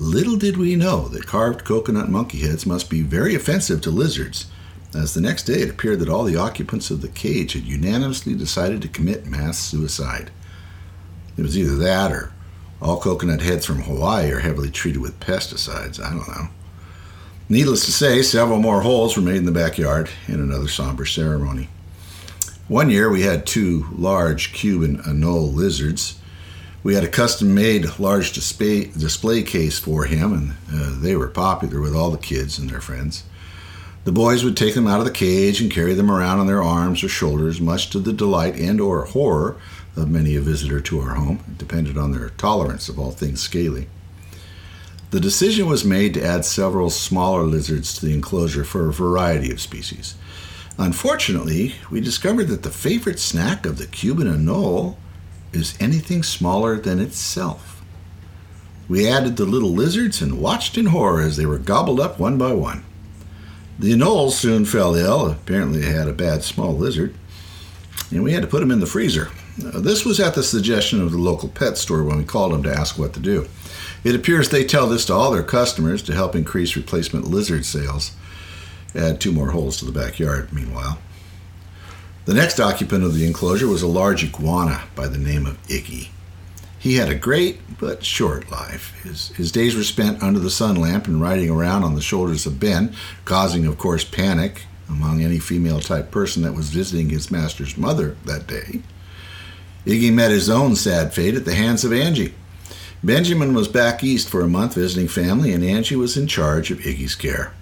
Little 0.00 0.36
did 0.36 0.56
we 0.56 0.76
know 0.76 1.08
that 1.08 1.26
carved 1.26 1.62
coconut 1.62 2.08
monkey 2.08 2.38
heads 2.38 2.64
must 2.64 2.88
be 2.88 3.02
very 3.02 3.34
offensive 3.34 3.82
to 3.82 3.90
lizards, 3.90 4.46
as 4.94 5.12
the 5.12 5.20
next 5.20 5.42
day 5.42 5.60
it 5.60 5.68
appeared 5.68 5.98
that 5.98 6.08
all 6.08 6.24
the 6.24 6.38
occupants 6.38 6.90
of 6.90 7.02
the 7.02 7.08
cage 7.08 7.52
had 7.52 7.64
unanimously 7.64 8.34
decided 8.34 8.80
to 8.80 8.88
commit 8.88 9.26
mass 9.26 9.58
suicide. 9.58 10.30
It 11.36 11.42
was 11.42 11.56
either 11.56 11.76
that 11.76 12.12
or 12.12 12.32
all 12.80 12.98
coconut 12.98 13.42
heads 13.42 13.66
from 13.66 13.82
Hawaii 13.82 14.30
are 14.30 14.38
heavily 14.38 14.70
treated 14.70 15.02
with 15.02 15.20
pesticides. 15.20 16.02
I 16.02 16.08
don't 16.08 16.28
know. 16.28 16.48
Needless 17.50 17.84
to 17.84 17.92
say, 17.92 18.22
several 18.22 18.58
more 18.58 18.80
holes 18.80 19.16
were 19.16 19.22
made 19.22 19.36
in 19.36 19.44
the 19.44 19.52
backyard 19.52 20.08
in 20.26 20.40
another 20.40 20.68
somber 20.68 21.04
ceremony. 21.04 21.68
One 22.68 22.88
year 22.88 23.10
we 23.10 23.20
had 23.20 23.46
two 23.46 23.86
large 23.92 24.54
Cuban 24.54 25.02
anole 25.02 25.52
lizards 25.52 26.19
we 26.82 26.94
had 26.94 27.04
a 27.04 27.08
custom 27.08 27.54
made 27.54 27.98
large 27.98 28.32
display, 28.32 28.84
display 28.86 29.42
case 29.42 29.78
for 29.78 30.04
him, 30.04 30.32
and 30.32 30.50
uh, 30.72 31.00
they 31.00 31.14
were 31.14 31.28
popular 31.28 31.80
with 31.80 31.94
all 31.94 32.10
the 32.10 32.18
kids 32.18 32.58
and 32.58 32.70
their 32.70 32.80
friends. 32.80 33.24
The 34.04 34.12
boys 34.12 34.44
would 34.44 34.56
take 34.56 34.74
them 34.74 34.86
out 34.86 35.00
of 35.00 35.04
the 35.04 35.10
cage 35.10 35.60
and 35.60 35.70
carry 35.70 35.92
them 35.92 36.10
around 36.10 36.40
on 36.40 36.46
their 36.46 36.62
arms 36.62 37.04
or 37.04 37.08
shoulders, 37.08 37.60
much 37.60 37.90
to 37.90 37.98
the 37.98 38.14
delight 38.14 38.58
and 38.58 38.80
or 38.80 39.04
horror 39.04 39.58
of 39.94 40.08
many 40.08 40.36
a 40.36 40.40
visitor 40.40 40.80
to 40.80 41.00
our 41.00 41.16
home. 41.16 41.40
It 41.48 41.58
depended 41.58 41.98
on 41.98 42.12
their 42.12 42.30
tolerance 42.30 42.88
of 42.88 42.98
all 42.98 43.10
things 43.10 43.40
scaly. 43.40 43.88
The 45.10 45.20
decision 45.20 45.66
was 45.68 45.84
made 45.84 46.14
to 46.14 46.24
add 46.24 46.44
several 46.44 46.88
smaller 46.88 47.42
lizards 47.42 47.92
to 47.94 48.06
the 48.06 48.14
enclosure 48.14 48.64
for 48.64 48.88
a 48.88 48.92
variety 48.92 49.50
of 49.50 49.60
species. 49.60 50.14
Unfortunately, 50.78 51.74
we 51.90 52.00
discovered 52.00 52.48
that 52.48 52.62
the 52.62 52.70
favorite 52.70 53.18
snack 53.18 53.66
of 53.66 53.76
the 53.76 53.86
Cuban 53.86 54.28
anole 54.28 54.96
is 55.52 55.76
anything 55.80 56.22
smaller 56.22 56.78
than 56.78 57.00
itself. 57.00 57.82
We 58.88 59.08
added 59.08 59.36
the 59.36 59.44
little 59.44 59.70
lizards 59.70 60.20
and 60.20 60.40
watched 60.40 60.76
in 60.76 60.86
horror 60.86 61.20
as 61.20 61.36
they 61.36 61.46
were 61.46 61.58
gobbled 61.58 62.00
up 62.00 62.18
one 62.18 62.38
by 62.38 62.52
one. 62.52 62.84
The 63.78 63.92
anoles 63.92 64.32
soon 64.32 64.64
fell 64.64 64.94
ill. 64.94 65.30
Apparently, 65.30 65.80
they 65.80 65.92
had 65.92 66.08
a 66.08 66.12
bad 66.12 66.42
small 66.42 66.76
lizard, 66.76 67.14
and 68.10 68.22
we 68.22 68.32
had 68.32 68.42
to 68.42 68.48
put 68.48 68.60
them 68.60 68.70
in 68.70 68.80
the 68.80 68.86
freezer. 68.86 69.30
This 69.56 70.04
was 70.04 70.20
at 70.20 70.34
the 70.34 70.42
suggestion 70.42 71.00
of 71.00 71.12
the 71.12 71.18
local 71.18 71.48
pet 71.48 71.78
store 71.78 72.02
when 72.02 72.18
we 72.18 72.24
called 72.24 72.52
them 72.52 72.62
to 72.64 72.72
ask 72.72 72.98
what 72.98 73.12
to 73.14 73.20
do. 73.20 73.48
It 74.04 74.14
appears 74.14 74.48
they 74.48 74.64
tell 74.64 74.86
this 74.86 75.04
to 75.06 75.14
all 75.14 75.30
their 75.30 75.42
customers 75.42 76.02
to 76.04 76.14
help 76.14 76.34
increase 76.34 76.76
replacement 76.76 77.26
lizard 77.26 77.64
sales. 77.64 78.12
Add 78.94 79.20
two 79.20 79.32
more 79.32 79.50
holes 79.50 79.76
to 79.78 79.84
the 79.84 79.92
backyard, 79.92 80.52
meanwhile. 80.52 80.98
The 82.26 82.34
next 82.34 82.60
occupant 82.60 83.02
of 83.02 83.14
the 83.14 83.26
enclosure 83.26 83.66
was 83.66 83.82
a 83.82 83.88
large 83.88 84.22
iguana 84.22 84.84
by 84.94 85.08
the 85.08 85.18
name 85.18 85.46
of 85.46 85.60
Iggy. 85.68 86.08
He 86.78 86.96
had 86.96 87.08
a 87.08 87.14
great 87.14 87.60
but 87.78 88.04
short 88.04 88.50
life. 88.50 88.98
His, 89.02 89.28
his 89.28 89.52
days 89.52 89.74
were 89.74 89.82
spent 89.82 90.22
under 90.22 90.38
the 90.38 90.50
sun 90.50 90.76
lamp 90.76 91.06
and 91.06 91.20
riding 91.20 91.50
around 91.50 91.82
on 91.82 91.94
the 91.94 92.00
shoulders 92.00 92.46
of 92.46 92.60
Ben, 92.60 92.94
causing, 93.24 93.66
of 93.66 93.78
course, 93.78 94.04
panic 94.04 94.62
among 94.88 95.22
any 95.22 95.38
female 95.38 95.80
type 95.80 96.10
person 96.10 96.42
that 96.42 96.54
was 96.54 96.70
visiting 96.70 97.10
his 97.10 97.30
master's 97.30 97.76
mother 97.76 98.16
that 98.24 98.46
day. 98.46 98.80
Iggy 99.86 100.12
met 100.12 100.30
his 100.30 100.50
own 100.50 100.76
sad 100.76 101.14
fate 101.14 101.34
at 101.34 101.44
the 101.44 101.54
hands 101.54 101.84
of 101.84 101.92
Angie. 101.92 102.34
Benjamin 103.02 103.54
was 103.54 103.68
back 103.68 104.04
east 104.04 104.28
for 104.28 104.42
a 104.42 104.48
month 104.48 104.74
visiting 104.74 105.08
family, 105.08 105.52
and 105.52 105.64
Angie 105.64 105.96
was 105.96 106.18
in 106.18 106.26
charge 106.26 106.70
of 106.70 106.80
Iggy's 106.80 107.14
care. 107.14 107.54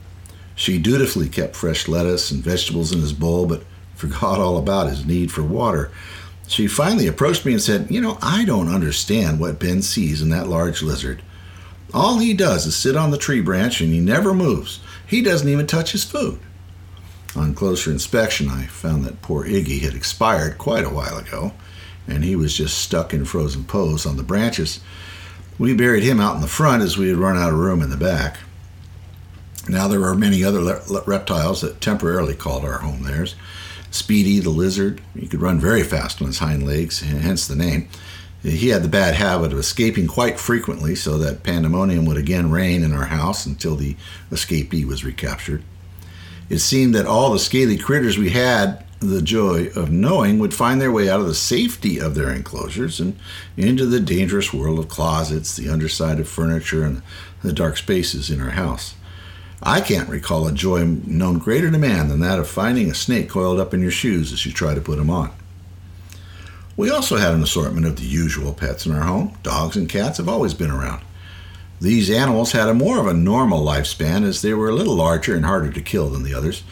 She 0.56 0.78
dutifully 0.78 1.28
kept 1.28 1.54
fresh 1.54 1.86
lettuce 1.86 2.32
and 2.32 2.42
vegetables 2.42 2.92
in 2.92 3.00
his 3.00 3.12
bowl, 3.12 3.46
but 3.46 3.62
forgot 3.98 4.38
all 4.38 4.56
about 4.56 4.88
his 4.88 5.04
need 5.04 5.32
for 5.32 5.42
water. 5.42 5.90
She 6.46 6.68
finally 6.68 7.08
approached 7.08 7.44
me 7.44 7.52
and 7.52 7.60
said, 7.60 7.90
You 7.90 8.00
know, 8.00 8.16
I 8.22 8.44
don't 8.44 8.72
understand 8.72 9.40
what 9.40 9.58
Ben 9.58 9.82
sees 9.82 10.22
in 10.22 10.30
that 10.30 10.48
large 10.48 10.82
lizard. 10.82 11.20
All 11.92 12.18
he 12.18 12.32
does 12.32 12.64
is 12.64 12.76
sit 12.76 12.96
on 12.96 13.10
the 13.10 13.18
tree 13.18 13.40
branch 13.40 13.80
and 13.80 13.92
he 13.92 14.00
never 14.00 14.32
moves. 14.32 14.78
He 15.04 15.20
doesn't 15.20 15.48
even 15.48 15.66
touch 15.66 15.92
his 15.92 16.04
food. 16.04 16.38
On 17.34 17.54
closer 17.54 17.90
inspection, 17.90 18.48
I 18.48 18.66
found 18.66 19.04
that 19.04 19.20
poor 19.20 19.44
Iggy 19.44 19.80
had 19.80 19.94
expired 19.94 20.58
quite 20.58 20.84
a 20.84 20.90
while 20.90 21.18
ago, 21.18 21.52
and 22.06 22.24
he 22.24 22.36
was 22.36 22.56
just 22.56 22.78
stuck 22.78 23.12
in 23.12 23.24
frozen 23.24 23.64
pose 23.64 24.06
on 24.06 24.16
the 24.16 24.22
branches. 24.22 24.80
We 25.58 25.74
buried 25.74 26.04
him 26.04 26.20
out 26.20 26.36
in 26.36 26.40
the 26.40 26.46
front 26.46 26.82
as 26.84 26.96
we 26.96 27.08
had 27.08 27.16
run 27.16 27.36
out 27.36 27.52
of 27.52 27.58
room 27.58 27.82
in 27.82 27.90
the 27.90 27.96
back. 27.96 28.38
Now 29.68 29.88
there 29.88 30.04
are 30.04 30.14
many 30.14 30.42
other 30.44 30.60
le- 30.60 31.02
reptiles 31.04 31.60
that 31.60 31.80
temporarily 31.80 32.34
called 32.34 32.64
our 32.64 32.78
home 32.78 33.02
theirs. 33.02 33.34
Speedy 33.90 34.40
the 34.40 34.50
lizard, 34.50 35.00
he 35.18 35.26
could 35.26 35.40
run 35.40 35.58
very 35.58 35.82
fast 35.82 36.20
on 36.20 36.28
his 36.28 36.38
hind 36.38 36.66
legs, 36.66 37.00
hence 37.00 37.46
the 37.46 37.56
name. 37.56 37.88
He 38.42 38.68
had 38.68 38.82
the 38.82 38.88
bad 38.88 39.14
habit 39.14 39.52
of 39.52 39.58
escaping 39.58 40.06
quite 40.06 40.38
frequently, 40.38 40.94
so 40.94 41.18
that 41.18 41.42
pandemonium 41.42 42.04
would 42.04 42.16
again 42.16 42.50
reign 42.50 42.82
in 42.82 42.92
our 42.92 43.06
house 43.06 43.46
until 43.46 43.74
the 43.74 43.96
escapee 44.30 44.84
was 44.84 45.04
recaptured. 45.04 45.62
It 46.48 46.58
seemed 46.58 46.94
that 46.94 47.06
all 47.06 47.32
the 47.32 47.38
scaly 47.38 47.76
critters 47.76 48.16
we 48.16 48.30
had 48.30 48.84
the 49.00 49.22
joy 49.22 49.68
of 49.76 49.90
knowing 49.90 50.38
would 50.38 50.52
find 50.52 50.80
their 50.80 50.90
way 50.90 51.08
out 51.08 51.20
of 51.20 51.26
the 51.26 51.34
safety 51.34 52.00
of 52.00 52.14
their 52.14 52.30
enclosures 52.30 52.98
and 52.98 53.16
into 53.56 53.86
the 53.86 54.00
dangerous 54.00 54.52
world 54.52 54.78
of 54.78 54.88
closets, 54.88 55.56
the 55.56 55.68
underside 55.68 56.18
of 56.18 56.28
furniture, 56.28 56.84
and 56.84 57.02
the 57.42 57.52
dark 57.52 57.76
spaces 57.76 58.30
in 58.30 58.40
our 58.40 58.50
house. 58.50 58.94
I 59.62 59.80
can't 59.80 60.08
recall 60.08 60.46
a 60.46 60.52
joy 60.52 60.84
known 60.84 61.38
greater 61.38 61.70
to 61.70 61.78
man 61.78 62.08
than 62.08 62.20
that 62.20 62.38
of 62.38 62.48
finding 62.48 62.90
a 62.90 62.94
snake 62.94 63.28
coiled 63.28 63.58
up 63.58 63.74
in 63.74 63.82
your 63.82 63.90
shoes 63.90 64.32
as 64.32 64.46
you 64.46 64.52
try 64.52 64.74
to 64.74 64.80
put 64.80 64.98
them 64.98 65.10
on. 65.10 65.32
We 66.76 66.90
also 66.90 67.16
had 67.16 67.34
an 67.34 67.42
assortment 67.42 67.86
of 67.86 67.96
the 67.96 68.06
usual 68.06 68.54
pets 68.54 68.86
in 68.86 68.92
our 68.92 69.02
home. 69.02 69.36
Dogs 69.42 69.76
and 69.76 69.88
cats 69.88 70.18
have 70.18 70.28
always 70.28 70.54
been 70.54 70.70
around. 70.70 71.02
These 71.80 72.10
animals 72.10 72.52
had 72.52 72.68
a 72.68 72.74
more 72.74 73.00
of 73.00 73.06
a 73.06 73.14
normal 73.14 73.64
lifespan 73.64 74.24
as 74.24 74.42
they 74.42 74.54
were 74.54 74.68
a 74.68 74.74
little 74.74 74.94
larger 74.94 75.34
and 75.34 75.44
harder 75.44 75.72
to 75.72 75.80
kill 75.80 76.08
than 76.08 76.22
the 76.22 76.34
others, 76.34 76.62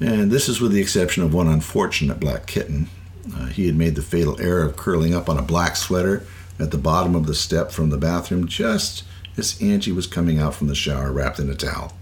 and 0.00 0.30
this 0.30 0.48
is 0.48 0.60
with 0.60 0.72
the 0.72 0.80
exception 0.80 1.22
of 1.22 1.32
one 1.32 1.48
unfortunate 1.48 2.20
black 2.20 2.46
kitten. 2.46 2.88
Uh, 3.34 3.46
he 3.46 3.66
had 3.66 3.76
made 3.76 3.94
the 3.94 4.02
fatal 4.02 4.40
error 4.40 4.62
of 4.62 4.76
curling 4.76 5.14
up 5.14 5.28
on 5.28 5.38
a 5.38 5.42
black 5.42 5.76
sweater 5.76 6.24
at 6.58 6.70
the 6.70 6.78
bottom 6.78 7.14
of 7.14 7.26
the 7.26 7.34
step 7.34 7.70
from 7.70 7.90
the 7.90 7.96
bathroom 7.96 8.46
just 8.46 9.04
as 9.36 9.60
Angie 9.60 9.92
was 9.92 10.06
coming 10.06 10.38
out 10.38 10.54
from 10.54 10.68
the 10.68 10.74
shower 10.74 11.12
wrapped 11.12 11.38
in 11.38 11.50
a 11.50 11.54
towel. 11.54 11.92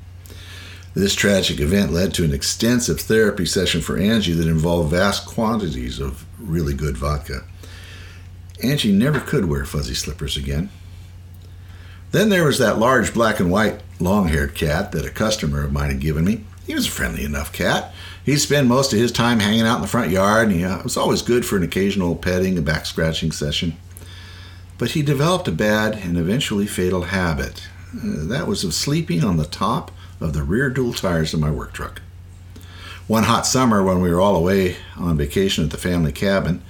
This 0.94 1.14
tragic 1.14 1.58
event 1.58 1.92
led 1.92 2.14
to 2.14 2.24
an 2.24 2.32
extensive 2.32 3.00
therapy 3.00 3.46
session 3.46 3.80
for 3.80 3.98
Angie 3.98 4.32
that 4.32 4.46
involved 4.46 4.92
vast 4.92 5.26
quantities 5.26 5.98
of 5.98 6.24
really 6.38 6.72
good 6.72 6.96
vodka. 6.96 7.42
Angie 8.62 8.92
never 8.92 9.18
could 9.18 9.46
wear 9.46 9.64
fuzzy 9.64 9.94
slippers 9.94 10.36
again. 10.36 10.70
Then 12.12 12.28
there 12.28 12.44
was 12.44 12.58
that 12.58 12.78
large 12.78 13.12
black 13.12 13.40
and 13.40 13.50
white 13.50 13.82
long 13.98 14.28
haired 14.28 14.54
cat 14.54 14.92
that 14.92 15.04
a 15.04 15.10
customer 15.10 15.64
of 15.64 15.72
mine 15.72 15.90
had 15.90 16.00
given 16.00 16.24
me. 16.24 16.44
He 16.64 16.74
was 16.74 16.86
a 16.86 16.90
friendly 16.90 17.24
enough 17.24 17.52
cat. 17.52 17.92
He'd 18.24 18.38
spend 18.38 18.68
most 18.68 18.92
of 18.92 18.98
his 19.00 19.10
time 19.10 19.40
hanging 19.40 19.62
out 19.62 19.76
in 19.76 19.82
the 19.82 19.88
front 19.88 20.12
yard, 20.12 20.48
and 20.48 20.56
he 20.56 20.64
was 20.64 20.96
always 20.96 21.22
good 21.22 21.44
for 21.44 21.56
an 21.56 21.64
occasional 21.64 22.14
petting 22.14 22.56
and 22.56 22.64
back 22.64 22.86
scratching 22.86 23.32
session. 23.32 23.76
But 24.78 24.92
he 24.92 25.02
developed 25.02 25.48
a 25.48 25.52
bad 25.52 25.94
and 25.94 26.16
eventually 26.16 26.66
fatal 26.66 27.02
habit. 27.02 27.68
Uh, 27.92 28.26
that 28.28 28.46
was 28.46 28.62
of 28.62 28.74
sleeping 28.74 29.24
on 29.24 29.36
the 29.36 29.44
top 29.44 29.90
of 30.20 30.32
the 30.32 30.42
rear 30.42 30.70
dual 30.70 30.92
tires 30.92 31.34
of 31.34 31.40
my 31.40 31.50
work 31.50 31.72
truck. 31.72 32.02
One 33.06 33.24
hot 33.24 33.46
summer, 33.46 33.82
when 33.82 34.00
we 34.00 34.10
were 34.10 34.20
all 34.20 34.34
away 34.34 34.76
on 34.96 35.18
vacation 35.18 35.64
at 35.64 35.70
the 35.70 35.76
family 35.76 36.12
cabin 36.12 36.62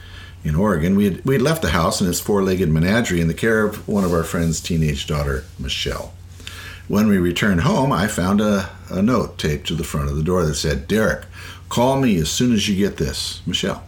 in 0.42 0.56
Oregon, 0.56 0.96
we 0.96 1.04
had, 1.04 1.24
we 1.24 1.34
had 1.34 1.42
left 1.42 1.62
the 1.62 1.70
house 1.70 2.00
and 2.00 2.10
its 2.10 2.20
four 2.20 2.42
legged 2.42 2.68
menagerie 2.68 3.20
in 3.20 3.28
the 3.28 3.34
care 3.34 3.64
of 3.64 3.86
one 3.86 4.04
of 4.04 4.12
our 4.12 4.24
friend's 4.24 4.60
teenage 4.60 5.06
daughter, 5.06 5.44
Michelle. 5.58 6.12
When 6.88 7.06
we 7.06 7.18
returned 7.18 7.60
home, 7.62 7.92
I 7.92 8.08
found 8.08 8.40
a, 8.40 8.68
a 8.90 9.00
note 9.00 9.38
taped 9.38 9.68
to 9.68 9.74
the 9.74 9.84
front 9.84 10.10
of 10.10 10.16
the 10.16 10.22
door 10.22 10.44
that 10.44 10.56
said, 10.56 10.88
Derek, 10.88 11.24
call 11.68 12.00
me 12.00 12.18
as 12.18 12.30
soon 12.30 12.52
as 12.52 12.68
you 12.68 12.76
get 12.76 12.96
this, 12.96 13.40
Michelle. 13.46 13.84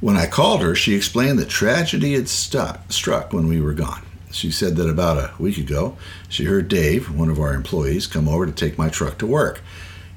When 0.00 0.16
I 0.16 0.26
called 0.26 0.60
her, 0.60 0.74
she 0.74 0.94
explained 0.94 1.38
that 1.38 1.48
tragedy 1.48 2.12
had 2.12 2.28
struck 2.28 3.32
when 3.32 3.46
we 3.46 3.60
were 3.60 3.72
gone. 3.72 4.02
She 4.34 4.50
said 4.50 4.74
that 4.76 4.90
about 4.90 5.16
a 5.16 5.32
week 5.40 5.58
ago, 5.58 5.96
she 6.28 6.44
heard 6.44 6.68
Dave, 6.68 7.08
one 7.08 7.30
of 7.30 7.38
our 7.38 7.54
employees, 7.54 8.08
come 8.08 8.28
over 8.28 8.44
to 8.44 8.52
take 8.52 8.76
my 8.76 8.88
truck 8.88 9.16
to 9.18 9.26
work. 9.26 9.62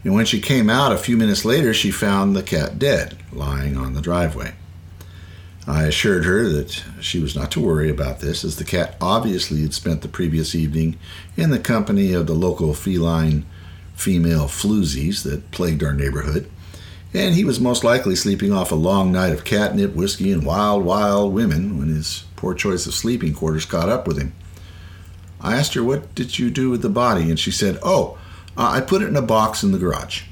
And 0.03 0.13
when 0.13 0.25
she 0.25 0.41
came 0.41 0.69
out 0.71 0.91
a 0.91 0.97
few 0.97 1.15
minutes 1.15 1.45
later, 1.45 1.71
she 1.71 1.91
found 1.91 2.35
the 2.35 2.41
cat 2.41 2.79
dead, 2.79 3.17
lying 3.31 3.77
on 3.77 3.93
the 3.93 4.01
driveway. 4.01 4.55
I 5.67 5.83
assured 5.83 6.25
her 6.25 6.49
that 6.49 6.83
she 6.99 7.19
was 7.19 7.35
not 7.35 7.51
to 7.51 7.59
worry 7.59 7.89
about 7.91 8.19
this, 8.19 8.43
as 8.43 8.55
the 8.55 8.63
cat 8.63 8.95
obviously 8.99 9.61
had 9.61 9.73
spent 9.73 10.01
the 10.01 10.07
previous 10.07 10.55
evening 10.55 10.97
in 11.35 11.51
the 11.51 11.59
company 11.59 12.13
of 12.13 12.25
the 12.25 12.33
local 12.33 12.73
feline 12.73 13.45
female 13.93 14.47
floozies 14.47 15.23
that 15.23 15.51
plagued 15.51 15.83
our 15.83 15.93
neighborhood, 15.93 16.49
and 17.13 17.35
he 17.35 17.43
was 17.43 17.59
most 17.59 17.83
likely 17.83 18.15
sleeping 18.15 18.51
off 18.51 18.71
a 18.71 18.75
long 18.75 19.11
night 19.11 19.33
of 19.33 19.43
catnip, 19.43 19.93
whiskey, 19.93 20.31
and 20.31 20.45
wild, 20.45 20.83
wild 20.83 21.33
women 21.33 21.77
when 21.77 21.89
his 21.89 22.23
poor 22.37 22.53
choice 22.53 22.85
of 22.85 22.93
sleeping 22.93 23.33
quarters 23.33 23.65
caught 23.65 23.89
up 23.89 24.07
with 24.07 24.17
him. 24.17 24.33
I 25.41 25.57
asked 25.57 25.73
her, 25.73 25.83
What 25.83 26.15
did 26.15 26.39
you 26.39 26.49
do 26.49 26.69
with 26.69 26.81
the 26.81 26.89
body? 26.89 27.29
And 27.29 27.37
she 27.37 27.51
said, 27.51 27.77
Oh, 27.83 28.17
uh, 28.55 28.69
I 28.69 28.81
put 28.81 29.01
it 29.01 29.09
in 29.09 29.17
a 29.17 29.21
box 29.21 29.61
in 29.61 29.73
the 29.73 29.77
garage. 29.77 30.23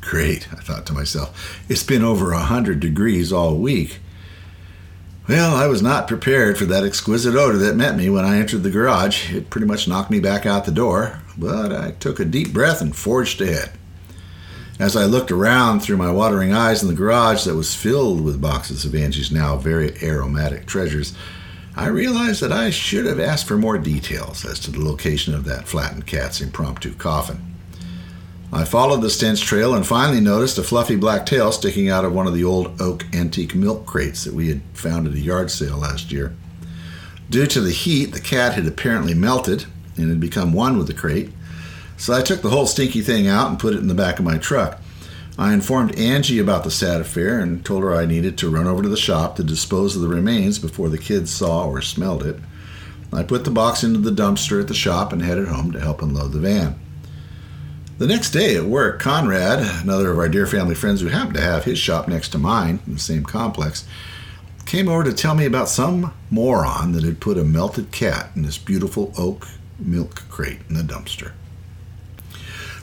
Great, 0.00 0.48
I 0.52 0.56
thought 0.56 0.86
to 0.86 0.94
myself. 0.94 1.60
It's 1.68 1.82
been 1.82 2.02
over 2.02 2.32
a 2.32 2.38
hundred 2.38 2.80
degrees 2.80 3.32
all 3.32 3.56
week. 3.56 3.98
Well, 5.28 5.54
I 5.54 5.66
was 5.66 5.82
not 5.82 6.08
prepared 6.08 6.56
for 6.56 6.64
that 6.64 6.84
exquisite 6.84 7.34
odor 7.34 7.58
that 7.58 7.76
met 7.76 7.96
me 7.96 8.08
when 8.08 8.24
I 8.24 8.38
entered 8.38 8.62
the 8.62 8.70
garage. 8.70 9.34
It 9.34 9.50
pretty 9.50 9.66
much 9.66 9.86
knocked 9.86 10.10
me 10.10 10.20
back 10.20 10.46
out 10.46 10.64
the 10.64 10.72
door, 10.72 11.20
but 11.36 11.70
I 11.70 11.90
took 11.90 12.18
a 12.18 12.24
deep 12.24 12.54
breath 12.54 12.80
and 12.80 12.96
forged 12.96 13.42
ahead. 13.42 13.70
As 14.78 14.94
I 14.94 15.06
looked 15.06 15.32
around 15.32 15.80
through 15.80 15.96
my 15.96 16.12
watering 16.12 16.52
eyes 16.52 16.82
in 16.82 16.88
the 16.88 16.94
garage 16.94 17.44
that 17.44 17.56
was 17.56 17.74
filled 17.74 18.20
with 18.20 18.40
boxes 18.40 18.84
of 18.84 18.94
Angie's 18.94 19.32
now 19.32 19.56
very 19.56 19.92
aromatic 20.02 20.66
treasures, 20.66 21.14
I 21.74 21.88
realized 21.88 22.40
that 22.42 22.52
I 22.52 22.70
should 22.70 23.04
have 23.06 23.18
asked 23.18 23.48
for 23.48 23.58
more 23.58 23.78
details 23.78 24.44
as 24.44 24.60
to 24.60 24.70
the 24.70 24.84
location 24.84 25.34
of 25.34 25.44
that 25.46 25.66
flattened 25.66 26.06
cat's 26.06 26.40
impromptu 26.40 26.94
coffin. 26.94 27.56
I 28.52 28.64
followed 28.64 29.02
the 29.02 29.10
stench 29.10 29.40
trail 29.40 29.74
and 29.74 29.84
finally 29.84 30.20
noticed 30.20 30.58
a 30.58 30.62
fluffy 30.62 30.96
black 30.96 31.26
tail 31.26 31.50
sticking 31.50 31.90
out 31.90 32.04
of 32.04 32.14
one 32.14 32.28
of 32.28 32.34
the 32.34 32.44
old 32.44 32.80
oak 32.80 33.04
antique 33.12 33.56
milk 33.56 33.84
crates 33.84 34.22
that 34.24 34.32
we 34.32 34.48
had 34.48 34.62
found 34.74 35.08
at 35.08 35.14
a 35.14 35.20
yard 35.20 35.50
sale 35.50 35.76
last 35.76 36.12
year. 36.12 36.36
Due 37.28 37.46
to 37.46 37.60
the 37.60 37.72
heat, 37.72 38.12
the 38.12 38.20
cat 38.20 38.54
had 38.54 38.66
apparently 38.66 39.12
melted 39.12 39.66
and 39.96 40.08
had 40.08 40.20
become 40.20 40.52
one 40.52 40.78
with 40.78 40.86
the 40.86 40.94
crate, 40.94 41.30
so 41.98 42.14
I 42.14 42.22
took 42.22 42.40
the 42.40 42.50
whole 42.50 42.66
stinky 42.66 43.02
thing 43.02 43.26
out 43.26 43.50
and 43.50 43.58
put 43.58 43.74
it 43.74 43.80
in 43.80 43.88
the 43.88 43.94
back 43.94 44.18
of 44.18 44.24
my 44.24 44.38
truck. 44.38 44.80
I 45.36 45.52
informed 45.52 45.96
Angie 45.96 46.38
about 46.38 46.64
the 46.64 46.70
sad 46.70 47.00
affair 47.00 47.38
and 47.38 47.64
told 47.64 47.82
her 47.82 47.94
I 47.94 48.06
needed 48.06 48.38
to 48.38 48.50
run 48.50 48.66
over 48.66 48.82
to 48.82 48.88
the 48.88 48.96
shop 48.96 49.36
to 49.36 49.44
dispose 49.44 49.94
of 49.94 50.02
the 50.02 50.08
remains 50.08 50.58
before 50.58 50.88
the 50.88 50.98
kids 50.98 51.32
saw 51.32 51.66
or 51.66 51.82
smelled 51.82 52.24
it. 52.24 52.40
I 53.12 53.22
put 53.22 53.44
the 53.44 53.50
box 53.50 53.82
into 53.82 53.98
the 53.98 54.10
dumpster 54.10 54.60
at 54.60 54.68
the 54.68 54.74
shop 54.74 55.12
and 55.12 55.22
headed 55.22 55.48
home 55.48 55.72
to 55.72 55.80
help 55.80 56.02
unload 56.02 56.32
the 56.32 56.40
van. 56.40 56.78
The 57.98 58.06
next 58.06 58.30
day 58.30 58.56
at 58.56 58.64
work, 58.64 59.00
Conrad, 59.00 59.58
another 59.82 60.12
of 60.12 60.18
our 60.18 60.28
dear 60.28 60.46
family 60.46 60.74
friends 60.74 61.00
who 61.00 61.08
happened 61.08 61.34
to 61.34 61.40
have 61.40 61.64
his 61.64 61.78
shop 61.78 62.06
next 62.06 62.28
to 62.30 62.38
mine 62.38 62.78
in 62.86 62.94
the 62.94 63.00
same 63.00 63.24
complex, 63.24 63.86
came 64.66 64.88
over 64.88 65.02
to 65.02 65.12
tell 65.12 65.34
me 65.34 65.46
about 65.46 65.68
some 65.68 66.12
moron 66.30 66.92
that 66.92 67.02
had 67.02 67.20
put 67.20 67.38
a 67.38 67.44
melted 67.44 67.90
cat 67.90 68.30
in 68.36 68.42
this 68.42 68.58
beautiful 68.58 69.12
oak 69.16 69.48
milk 69.78 70.28
crate 70.28 70.60
in 70.68 70.74
the 70.74 70.82
dumpster. 70.82 71.32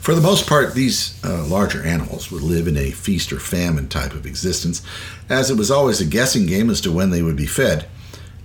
For 0.06 0.14
the 0.14 0.20
most 0.20 0.46
part, 0.46 0.72
these 0.72 1.18
uh, 1.24 1.44
larger 1.46 1.82
animals 1.82 2.30
would 2.30 2.42
live 2.42 2.68
in 2.68 2.76
a 2.76 2.92
feast 2.92 3.32
or 3.32 3.40
famine 3.40 3.88
type 3.88 4.12
of 4.12 4.24
existence, 4.24 4.80
as 5.28 5.50
it 5.50 5.56
was 5.56 5.68
always 5.68 6.00
a 6.00 6.04
guessing 6.04 6.46
game 6.46 6.70
as 6.70 6.80
to 6.82 6.92
when 6.92 7.10
they 7.10 7.22
would 7.22 7.34
be 7.34 7.44
fed. 7.44 7.88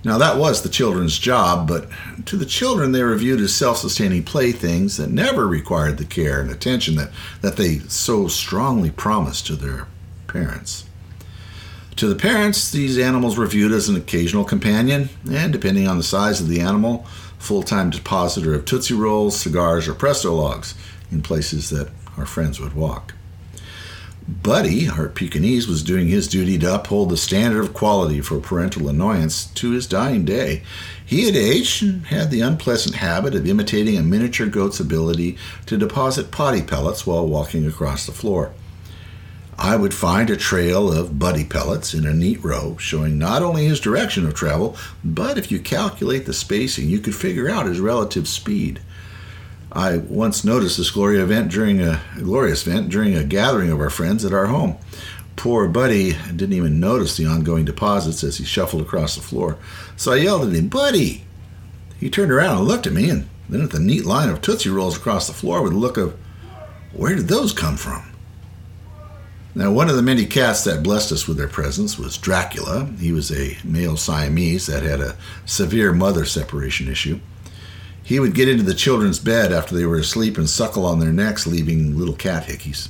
Now, 0.04 0.18
that 0.18 0.38
was 0.38 0.62
the 0.62 0.68
children's 0.68 1.20
job, 1.20 1.68
but 1.68 1.86
to 2.26 2.36
the 2.36 2.46
children, 2.46 2.90
they 2.90 3.04
were 3.04 3.14
viewed 3.14 3.38
as 3.40 3.54
self 3.54 3.76
sustaining 3.76 4.24
playthings 4.24 4.96
that 4.96 5.12
never 5.12 5.46
required 5.46 5.98
the 5.98 6.04
care 6.04 6.40
and 6.40 6.50
attention 6.50 6.96
that, 6.96 7.12
that 7.42 7.56
they 7.56 7.78
so 7.78 8.26
strongly 8.26 8.90
promised 8.90 9.46
to 9.46 9.54
their 9.54 9.86
parents. 10.26 10.86
To 11.94 12.08
the 12.08 12.16
parents, 12.16 12.72
these 12.72 12.98
animals 12.98 13.38
were 13.38 13.46
viewed 13.46 13.70
as 13.70 13.88
an 13.88 13.94
occasional 13.94 14.42
companion, 14.42 15.10
and 15.30 15.52
depending 15.52 15.86
on 15.86 15.96
the 15.96 16.02
size 16.02 16.40
of 16.40 16.48
the 16.48 16.60
animal, 16.60 17.06
full 17.38 17.62
time 17.62 17.90
depositor 17.90 18.52
of 18.52 18.64
Tootsie 18.64 18.94
Rolls, 18.94 19.38
cigars, 19.38 19.86
or 19.86 19.94
Presto 19.94 20.34
Logs 20.34 20.74
in 21.12 21.22
places 21.22 21.70
that 21.70 21.90
our 22.16 22.26
friends 22.26 22.58
would 22.58 22.74
walk. 22.74 23.14
Buddy, 24.28 24.88
our 24.88 25.08
Pekingese, 25.08 25.66
was 25.66 25.82
doing 25.82 26.06
his 26.06 26.28
duty 26.28 26.56
to 26.58 26.76
uphold 26.76 27.10
the 27.10 27.16
standard 27.16 27.60
of 27.60 27.74
quality 27.74 28.20
for 28.20 28.38
parental 28.38 28.88
annoyance 28.88 29.46
to 29.46 29.72
his 29.72 29.86
dying 29.86 30.24
day. 30.24 30.62
He 31.04 31.26
had 31.26 31.34
aged 31.34 31.82
and 31.82 32.06
had 32.06 32.30
the 32.30 32.40
unpleasant 32.40 32.94
habit 32.96 33.34
of 33.34 33.46
imitating 33.46 33.96
a 33.96 34.02
miniature 34.02 34.46
goat's 34.46 34.78
ability 34.78 35.36
to 35.66 35.76
deposit 35.76 36.30
potty 36.30 36.62
pellets 36.62 37.04
while 37.04 37.26
walking 37.26 37.66
across 37.66 38.06
the 38.06 38.12
floor. 38.12 38.52
I 39.58 39.76
would 39.76 39.92
find 39.92 40.30
a 40.30 40.36
trail 40.36 40.92
of 40.92 41.18
buddy 41.18 41.44
pellets 41.44 41.92
in 41.92 42.06
a 42.06 42.14
neat 42.14 42.42
row, 42.42 42.76
showing 42.78 43.18
not 43.18 43.42
only 43.42 43.66
his 43.66 43.80
direction 43.80 44.26
of 44.26 44.34
travel, 44.34 44.76
but 45.04 45.36
if 45.36 45.50
you 45.50 45.60
calculate 45.60 46.26
the 46.26 46.32
spacing, 46.32 46.88
you 46.88 47.00
could 47.00 47.14
figure 47.14 47.50
out 47.50 47.66
his 47.66 47.80
relative 47.80 48.26
speed. 48.28 48.80
I 49.74 49.96
once 49.96 50.44
noticed 50.44 50.76
this 50.76 50.90
glorious 50.90 51.22
event 51.22 51.50
during 51.50 51.80
a, 51.80 52.02
glorious 52.18 52.66
event 52.66 52.90
during 52.90 53.14
a 53.14 53.24
gathering 53.24 53.70
of 53.70 53.80
our 53.80 53.88
friends 53.88 54.22
at 54.22 54.34
our 54.34 54.46
home. 54.46 54.76
Poor 55.34 55.66
Buddy 55.66 56.12
didn't 56.12 56.52
even 56.52 56.78
notice 56.78 57.16
the 57.16 57.24
ongoing 57.24 57.64
deposits 57.64 58.22
as 58.22 58.36
he 58.36 58.44
shuffled 58.44 58.82
across 58.82 59.16
the 59.16 59.22
floor. 59.22 59.56
So 59.96 60.12
I 60.12 60.16
yelled 60.16 60.46
at 60.46 60.54
him, 60.54 60.68
Buddy! 60.68 61.24
He 61.98 62.10
turned 62.10 62.30
around 62.30 62.58
and 62.58 62.68
looked 62.68 62.86
at 62.86 62.92
me, 62.92 63.08
and 63.08 63.28
then 63.48 63.62
at 63.62 63.70
the 63.70 63.80
neat 63.80 64.04
line 64.04 64.28
of 64.28 64.42
Tootsie 64.42 64.68
Rolls 64.68 64.98
across 64.98 65.26
the 65.26 65.32
floor 65.32 65.62
with 65.62 65.72
a 65.72 65.78
look 65.78 65.96
of, 65.96 66.18
Where 66.92 67.16
did 67.16 67.28
those 67.28 67.54
come 67.54 67.78
from? 67.78 68.12
Now, 69.54 69.72
one 69.72 69.88
of 69.88 69.96
the 69.96 70.02
many 70.02 70.26
cats 70.26 70.64
that 70.64 70.82
blessed 70.82 71.12
us 71.12 71.26
with 71.26 71.38
their 71.38 71.48
presence 71.48 71.98
was 71.98 72.18
Dracula. 72.18 72.90
He 72.98 73.12
was 73.12 73.32
a 73.32 73.56
male 73.64 73.96
Siamese 73.96 74.66
that 74.66 74.82
had 74.82 75.00
a 75.00 75.16
severe 75.46 75.92
mother 75.92 76.26
separation 76.26 76.88
issue. 76.88 77.20
He 78.04 78.18
would 78.18 78.34
get 78.34 78.48
into 78.48 78.64
the 78.64 78.74
children's 78.74 79.18
bed 79.18 79.52
after 79.52 79.74
they 79.74 79.86
were 79.86 79.98
asleep 79.98 80.36
and 80.36 80.48
suckle 80.48 80.84
on 80.84 80.98
their 80.98 81.12
necks, 81.12 81.46
leaving 81.46 81.96
little 81.96 82.14
cat 82.14 82.46
hickeys. 82.46 82.88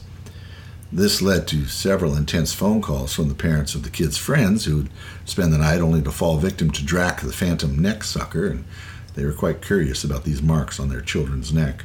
This 0.90 1.23
led 1.23 1.47
to 1.49 1.66
several 1.66 2.16
intense 2.16 2.52
phone 2.52 2.83
calls 2.83 3.14
from 3.14 3.28
the 3.28 3.35
parents 3.35 3.75
of 3.75 3.83
the 3.83 3.90
kids' 3.90 4.19
friends 4.19 4.64
who 4.64 4.76
would 4.76 4.90
spend 5.25 5.52
the 5.52 5.59
night 5.59 5.81
only 5.81 6.02
to 6.02 6.11
fall 6.11 6.37
victim 6.37 6.71
to 6.71 6.85
Drac 6.85 7.21
the 7.21 7.33
phantom 7.33 7.78
neck 7.78 8.04
sucker, 8.04 8.47
and 8.47 8.64
they 9.14 9.25
were 9.25 9.33
quite 9.33 9.62
curious 9.62 10.04
about 10.04 10.25
these 10.25 10.42
marks 10.42 10.78
on 10.78 10.88
their 10.88 11.00
children's 11.00 11.52
neck. 11.52 11.85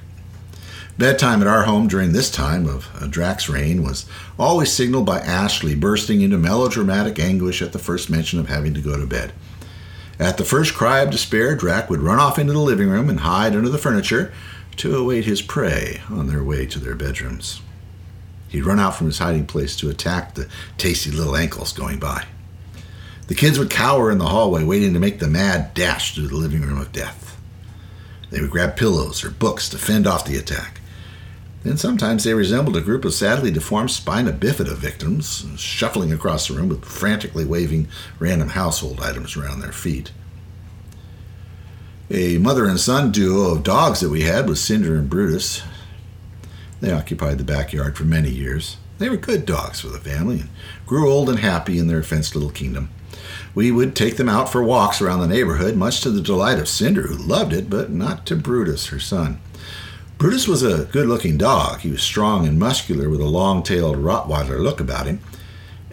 Bedtime 0.98 1.42
at 1.42 1.48
our 1.48 1.64
home 1.64 1.88
during 1.88 2.12
this 2.12 2.32
time 2.32 2.68
of 2.68 2.90
uh, 2.96 3.06
Drac's 3.06 3.48
reign 3.48 3.84
was 3.84 4.08
always 4.40 4.74
signaled 4.74 5.06
by 5.06 5.20
Ashley 5.20 5.76
bursting 5.76 6.22
into 6.22 6.38
melodramatic 6.38 7.20
anguish 7.20 7.62
at 7.62 7.72
the 7.72 7.80
first 7.80 8.10
mention 8.10 8.40
of 8.40 8.50
having 8.50 8.74
to 8.74 8.82
go 8.82 8.98
to 9.00 9.06
bed. 9.06 9.32
At 10.20 10.38
the 10.38 10.44
first 10.44 10.74
cry 10.74 11.02
of 11.02 11.12
despair, 11.12 11.56
Drac 11.56 11.90
would 11.90 12.02
run 12.02 12.20
off 12.20 12.40
into 12.40 12.54
the 12.54 12.60
living 12.60 12.90
room 12.90 13.10
and 13.10 13.20
hide 13.20 13.56
under 13.56 13.70
the 13.70 13.78
furniture 13.78 14.34
to 14.78 14.96
await 14.96 15.26
his 15.26 15.42
prey 15.42 16.02
on 16.10 16.28
their 16.28 16.44
way 16.44 16.66
to 16.66 16.80
their 16.80 16.96
bedrooms. 16.96 17.62
He'd 18.48 18.66
run 18.66 18.80
out 18.80 18.96
from 18.96 19.08
his 19.08 19.20
hiding 19.20 19.46
place 19.46 19.76
to 19.78 19.90
attack 19.90 20.34
the 20.34 20.48
tasty 20.78 21.12
little 21.12 21.36
ankles 21.36 21.74
going 21.74 22.00
by. 22.00 22.26
The 23.28 23.36
kids 23.36 23.60
would 23.60 23.70
cower 23.70 24.10
in 24.10 24.20
the 24.20 24.28
hallway, 24.28 24.64
waiting 24.64 24.94
to 24.94 25.00
make 25.00 25.20
the 25.20 25.28
mad 25.28 25.74
dash 25.74 26.16
through 26.16 26.30
the 26.30 26.36
living 26.36 26.62
room 26.62 26.80
of 26.80 26.94
death. 26.94 27.40
They 28.30 28.42
would 28.42 28.52
grab 28.52 28.76
pillows 28.76 29.24
or 29.24 29.30
books 29.30 29.70
to 29.70 29.78
fend 29.78 30.08
off 30.08 30.26
the 30.26 30.38
attack. 30.38 30.77
Then 31.68 31.76
sometimes 31.76 32.24
they 32.24 32.34
resembled 32.34 32.78
a 32.78 32.82
group 32.82 33.04
of 33.04 33.14
sadly 33.14 33.52
deformed 33.52 33.92
spina 33.92 34.32
bifida 34.32 34.74
victims, 34.74 35.46
shuffling 35.58 36.14
across 36.14 36.48
the 36.48 36.54
room 36.54 36.70
with 36.70 36.86
frantically 36.86 37.44
waving 37.44 37.90
random 38.20 38.48
household 38.50 39.02
items 39.02 39.36
around 39.36 39.60
their 39.60 39.74
feet. 39.74 40.14
A 42.10 42.38
mother 42.38 42.68
and 42.68 42.80
son 42.80 43.12
duo 43.12 43.52
of 43.52 43.64
dogs 43.64 44.00
that 44.00 44.10
we 44.10 44.22
had 44.22 44.48
was 44.48 44.64
Cinder 44.64 44.96
and 44.96 45.10
Brutus. 45.10 45.62
They 46.80 46.94
occupied 46.94 47.38
the 47.38 47.44
backyard 47.44 47.98
for 47.98 48.06
many 48.06 48.30
years. 48.30 48.78
They 48.98 49.10
were 49.10 49.18
good 49.18 49.46
dogs 49.46 49.82
for 49.82 49.90
the 49.90 50.00
family 50.00 50.40
and 50.40 50.50
grew 50.86 51.12
old 51.12 51.30
and 51.30 51.40
happy 51.40 51.80
in 51.80 51.88
their 51.88 52.02
fenced 52.02 52.34
little 52.34 52.50
kingdom. 52.50 52.92
We 53.54 53.72
would 53.72 53.94
take 53.94 54.16
them 54.16 54.30
out 54.30 54.50
for 54.50 54.64
walks 54.64 55.02
around 55.02 55.20
the 55.20 55.28
neighborhood, 55.28 55.76
much 55.76 56.00
to 56.02 56.12
the 56.12 56.22
delight 56.22 56.60
of 56.60 56.70
Cinder, 56.70 57.08
who 57.08 57.18
loved 57.18 57.52
it, 57.52 57.70
but 57.70 57.92
not 57.92 58.26
to 58.28 58.38
Brutus, 58.38 58.86
her 58.86 59.02
son. 59.02 59.42
Brutus 60.18 60.48
was 60.48 60.64
a 60.64 60.86
good 60.86 61.08
looking 61.08 61.38
dog. 61.38 61.82
He 61.82 61.92
was 61.92 62.02
strong 62.02 62.48
and 62.48 62.58
muscular 62.58 63.08
with 63.08 63.22
a 63.22 63.26
long 63.26 63.62
tailed 63.62 63.98
Rottweiler 63.98 64.60
look 64.60 64.80
about 64.80 65.06
him. 65.06 65.22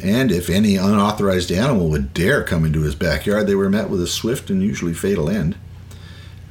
And 0.03 0.33
if 0.33 0.49
any 0.49 0.77
unauthorized 0.77 1.53
animal 1.53 1.91
would 1.91 2.15
dare 2.15 2.43
come 2.43 2.65
into 2.65 2.83
his 2.83 2.95
backyard, 2.95 3.47
they 3.47 3.55
were 3.55 3.69
met 3.69 3.91
with 3.91 4.01
a 4.01 4.07
swift 4.07 4.49
and 4.49 4.63
usually 4.63 4.95
fatal 4.95 5.29
end. 5.29 5.57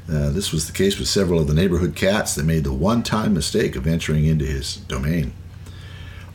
Uh, 0.08 0.30
this 0.30 0.52
was 0.52 0.68
the 0.68 0.74
case 0.74 1.00
with 1.00 1.08
several 1.08 1.40
of 1.40 1.48
the 1.48 1.54
neighborhood 1.54 1.96
cats 1.96 2.36
that 2.36 2.46
made 2.46 2.64
the 2.64 2.74
one 2.74 3.02
time 3.02 3.34
mistake 3.34 3.76
of 3.76 3.88
entering 3.88 4.26
into 4.26 4.46
his 4.46 4.76
domain. 4.76 5.34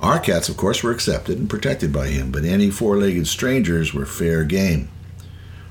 Our 0.01 0.19
cats, 0.19 0.49
of 0.49 0.57
course, 0.57 0.83
were 0.83 0.91
accepted 0.91 1.39
and 1.39 1.49
protected 1.49 1.93
by 1.93 2.09
him, 2.09 2.33
but 2.33 2.45
any 2.45 2.71
four 2.71 2.97
legged 2.97 3.29
strangers 3.29 3.95
were 3.95 4.07
fair 4.07 4.43
game. 4.43 4.89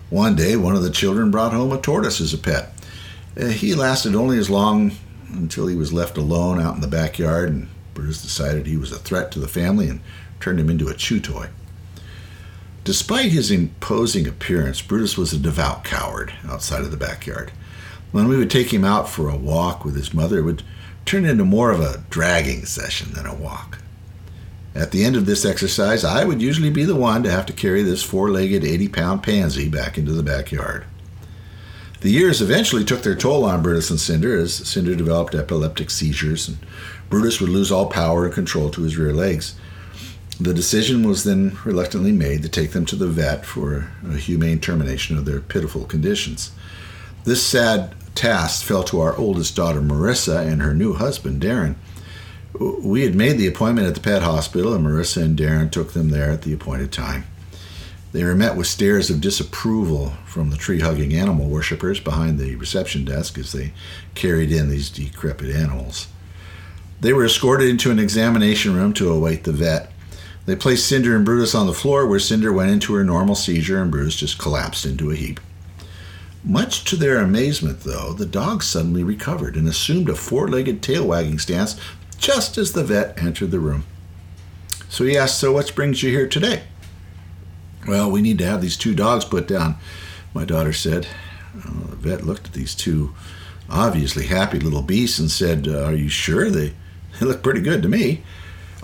One 0.10 0.36
day, 0.36 0.56
one 0.56 0.77
of 0.77 0.84
the 0.84 0.89
children 0.91 1.30
brought 1.30 1.53
home 1.53 1.73
a 1.73 1.77
tortoise 1.77 2.21
as 2.21 2.34
a 2.34 2.38
pet. 2.38 2.71
Uh, 3.39 3.47
he 3.47 3.75
lasted 3.75 4.15
only 4.15 4.38
as 4.38 4.49
long 4.49 4.91
until 5.29 5.67
he 5.67 5.75
was 5.75 5.93
left 5.93 6.17
alone 6.17 6.59
out 6.59 6.75
in 6.75 6.81
the 6.81 6.87
backyard, 6.87 7.49
and 7.49 7.67
Brutus 7.93 8.21
decided 8.21 8.65
he 8.65 8.77
was 8.77 8.91
a 8.91 8.97
threat 8.97 9.31
to 9.31 9.39
the 9.39 9.47
family 9.47 9.87
and 9.87 10.01
turned 10.39 10.59
him 10.59 10.69
into 10.69 10.87
a 10.87 10.93
chew 10.93 11.19
toy. 11.19 11.49
Despite 12.83 13.31
his 13.31 13.51
imposing 13.51 14.27
appearance, 14.27 14.81
Brutus 14.81 15.17
was 15.17 15.33
a 15.33 15.37
devout 15.37 15.83
coward 15.83 16.33
outside 16.47 16.81
of 16.81 16.91
the 16.91 16.97
backyard. 16.97 17.51
When 18.11 18.27
we 18.27 18.37
would 18.37 18.49
take 18.49 18.73
him 18.73 18.85
out 18.85 19.09
for 19.09 19.27
a 19.27 19.35
walk 19.35 19.83
with 19.83 19.95
his 19.95 20.13
mother, 20.13 20.39
it 20.39 20.43
would 20.43 20.63
turn 21.05 21.25
into 21.25 21.43
more 21.43 21.71
of 21.71 21.81
a 21.81 22.03
dragging 22.09 22.65
session 22.65 23.11
than 23.13 23.25
a 23.25 23.35
walk. 23.35 23.79
At 24.73 24.91
the 24.91 25.03
end 25.03 25.15
of 25.15 25.25
this 25.25 25.43
exercise, 25.43 26.05
I 26.05 26.23
would 26.23 26.41
usually 26.41 26.69
be 26.69 26.85
the 26.85 26.95
one 26.95 27.23
to 27.23 27.31
have 27.31 27.45
to 27.47 27.53
carry 27.53 27.81
this 27.81 28.03
four 28.03 28.29
legged, 28.29 28.63
80 28.63 28.87
pound 28.89 29.23
pansy 29.23 29.67
back 29.67 29.97
into 29.97 30.13
the 30.13 30.23
backyard. 30.23 30.85
The 32.01 32.12
years 32.12 32.41
eventually 32.41 32.86
took 32.86 33.01
their 33.01 33.15
toll 33.15 33.43
on 33.43 33.63
Brutus 33.63 33.89
and 33.89 33.99
Cinder 33.99 34.38
as 34.38 34.53
Cinder 34.53 34.95
developed 34.95 35.33
epileptic 35.33 35.89
seizures 35.89 36.47
and 36.47 36.57
Brutus 37.10 37.39
would 37.39 37.49
lose 37.49 37.71
all 37.71 37.88
power 37.88 38.25
and 38.25 38.33
control 38.33 38.69
to 38.69 38.81
his 38.83 38.97
rear 38.97 39.13
legs. 39.13 39.55
The 40.39 40.53
decision 40.53 41.07
was 41.07 41.23
then 41.23 41.57
reluctantly 41.63 42.12
made 42.12 42.43
to 42.43 42.49
take 42.49 42.71
them 42.71 42.86
to 42.88 42.95
the 42.95 43.07
vet 43.07 43.45
for 43.45 43.89
a 44.07 44.17
humane 44.17 44.60
termination 44.60 45.17
of 45.17 45.25
their 45.25 45.39
pitiful 45.39 45.86
conditions. 45.86 46.51
This 47.23 47.43
sad 47.43 47.95
task 48.13 48.63
fell 48.63 48.83
to 48.83 48.99
our 48.99 49.15
oldest 49.17 49.55
daughter, 49.55 49.81
Marissa, 49.81 50.45
and 50.45 50.62
her 50.62 50.73
new 50.73 50.93
husband, 50.93 51.41
Darren. 51.41 51.75
We 52.60 53.01
had 53.01 53.15
made 53.15 53.38
the 53.38 53.47
appointment 53.47 53.88
at 53.88 53.95
the 53.95 54.01
pet 54.01 54.21
hospital, 54.21 54.73
and 54.73 54.86
Marissa 54.86 55.23
and 55.23 55.38
Darren 55.38 55.71
took 55.71 55.93
them 55.93 56.10
there 56.10 56.31
at 56.31 56.43
the 56.43 56.53
appointed 56.53 56.91
time. 56.91 57.25
They 58.17 58.23
were 58.23 58.34
met 58.34 58.56
with 58.56 58.65
stares 58.65 59.12
of 59.12 59.21
disapproval 59.21 60.13
from 60.25 60.49
the 60.49 60.58
tree 60.58 60.80
hugging 60.80 61.13
animal 61.13 61.49
worshippers 61.49 61.99
behind 61.99 62.39
the 62.39 62.56
reception 62.56 63.06
desk 63.06 63.38
as 63.38 63.51
they 63.51 63.73
carried 64.15 64.51
in 64.51 64.71
these 64.71 64.89
decrepit 64.89 65.56
animals. 65.56 66.08
They 66.99 67.13
were 67.13 67.25
escorted 67.25 67.69
into 67.69 67.91
an 67.91 67.99
examination 67.99 68.75
room 68.75 68.93
to 68.93 69.12
await 69.12 69.43
the 69.43 69.51
vet. 69.51 69.91
They 70.47 70.56
placed 70.56 70.88
Cinder 70.88 71.15
and 71.15 71.23
Brutus 71.23 71.53
on 71.53 71.67
the 71.67 71.73
floor, 71.73 72.08
where 72.08 72.17
Cinder 72.17 72.51
went 72.51 72.71
into 72.71 72.95
her 72.95 73.03
normal 73.03 73.36
seizure 73.36 73.80
and 73.80 73.91
Brutus 73.91 74.15
just 74.15 74.39
collapsed 74.39 74.84
into 74.84 75.12
a 75.12 75.15
heap. 75.15 75.39
Much 76.43 76.86
to 76.86 76.95
their 76.95 77.19
amazement, 77.19 77.82
though, 77.82 78.13
the 78.13 78.25
dog 78.25 78.63
suddenly 78.63 79.03
recovered 79.03 79.56
and 79.56 79.67
assumed 79.67 80.10
a 80.10 80.15
four 80.15 80.47
legged 80.47 80.82
tail 80.82 81.06
wagging 81.06 81.38
stance 81.38 81.80
just 82.17 82.58
as 82.58 82.71
the 82.71 82.84
vet 82.84 83.21
entered 83.21 83.51
the 83.51 83.60
room. 83.60 83.86
So 84.89 85.03
he 85.03 85.15
asked, 85.15 85.39
So 85.39 85.51
what 85.51 85.75
brings 85.75 86.01
you 86.01 86.10
here 86.10 86.27
today? 86.27 86.63
Well, 87.88 88.12
we 88.12 88.21
need 88.21 88.38
to 88.39 88.45
have 88.45 88.62
these 88.62 88.78
two 88.78 88.93
dogs 88.93 89.23
put 89.23 89.47
down, 89.47 89.78
my 90.34 90.43
daughter 90.43 90.73
said. 90.73 91.08
Well, 91.56 91.88
the 91.89 91.95
vet 91.95 92.26
looked 92.26 92.47
at 92.47 92.54
these 92.54 92.76
two 92.76 93.15
obviously 93.69 94.26
happy 94.26 94.60
little 94.60 94.82
beasts 94.82 95.19
and 95.19 95.32
said, 95.32 95.67
uh, 95.67 95.84
Are 95.84 95.95
you 95.95 96.10
sure? 96.10 96.50
They, 96.50 96.73
they 97.19 97.26
look 97.26 97.41
pretty 97.41 97.62
good 97.62 97.82
to 97.82 97.89
me. 97.89 98.23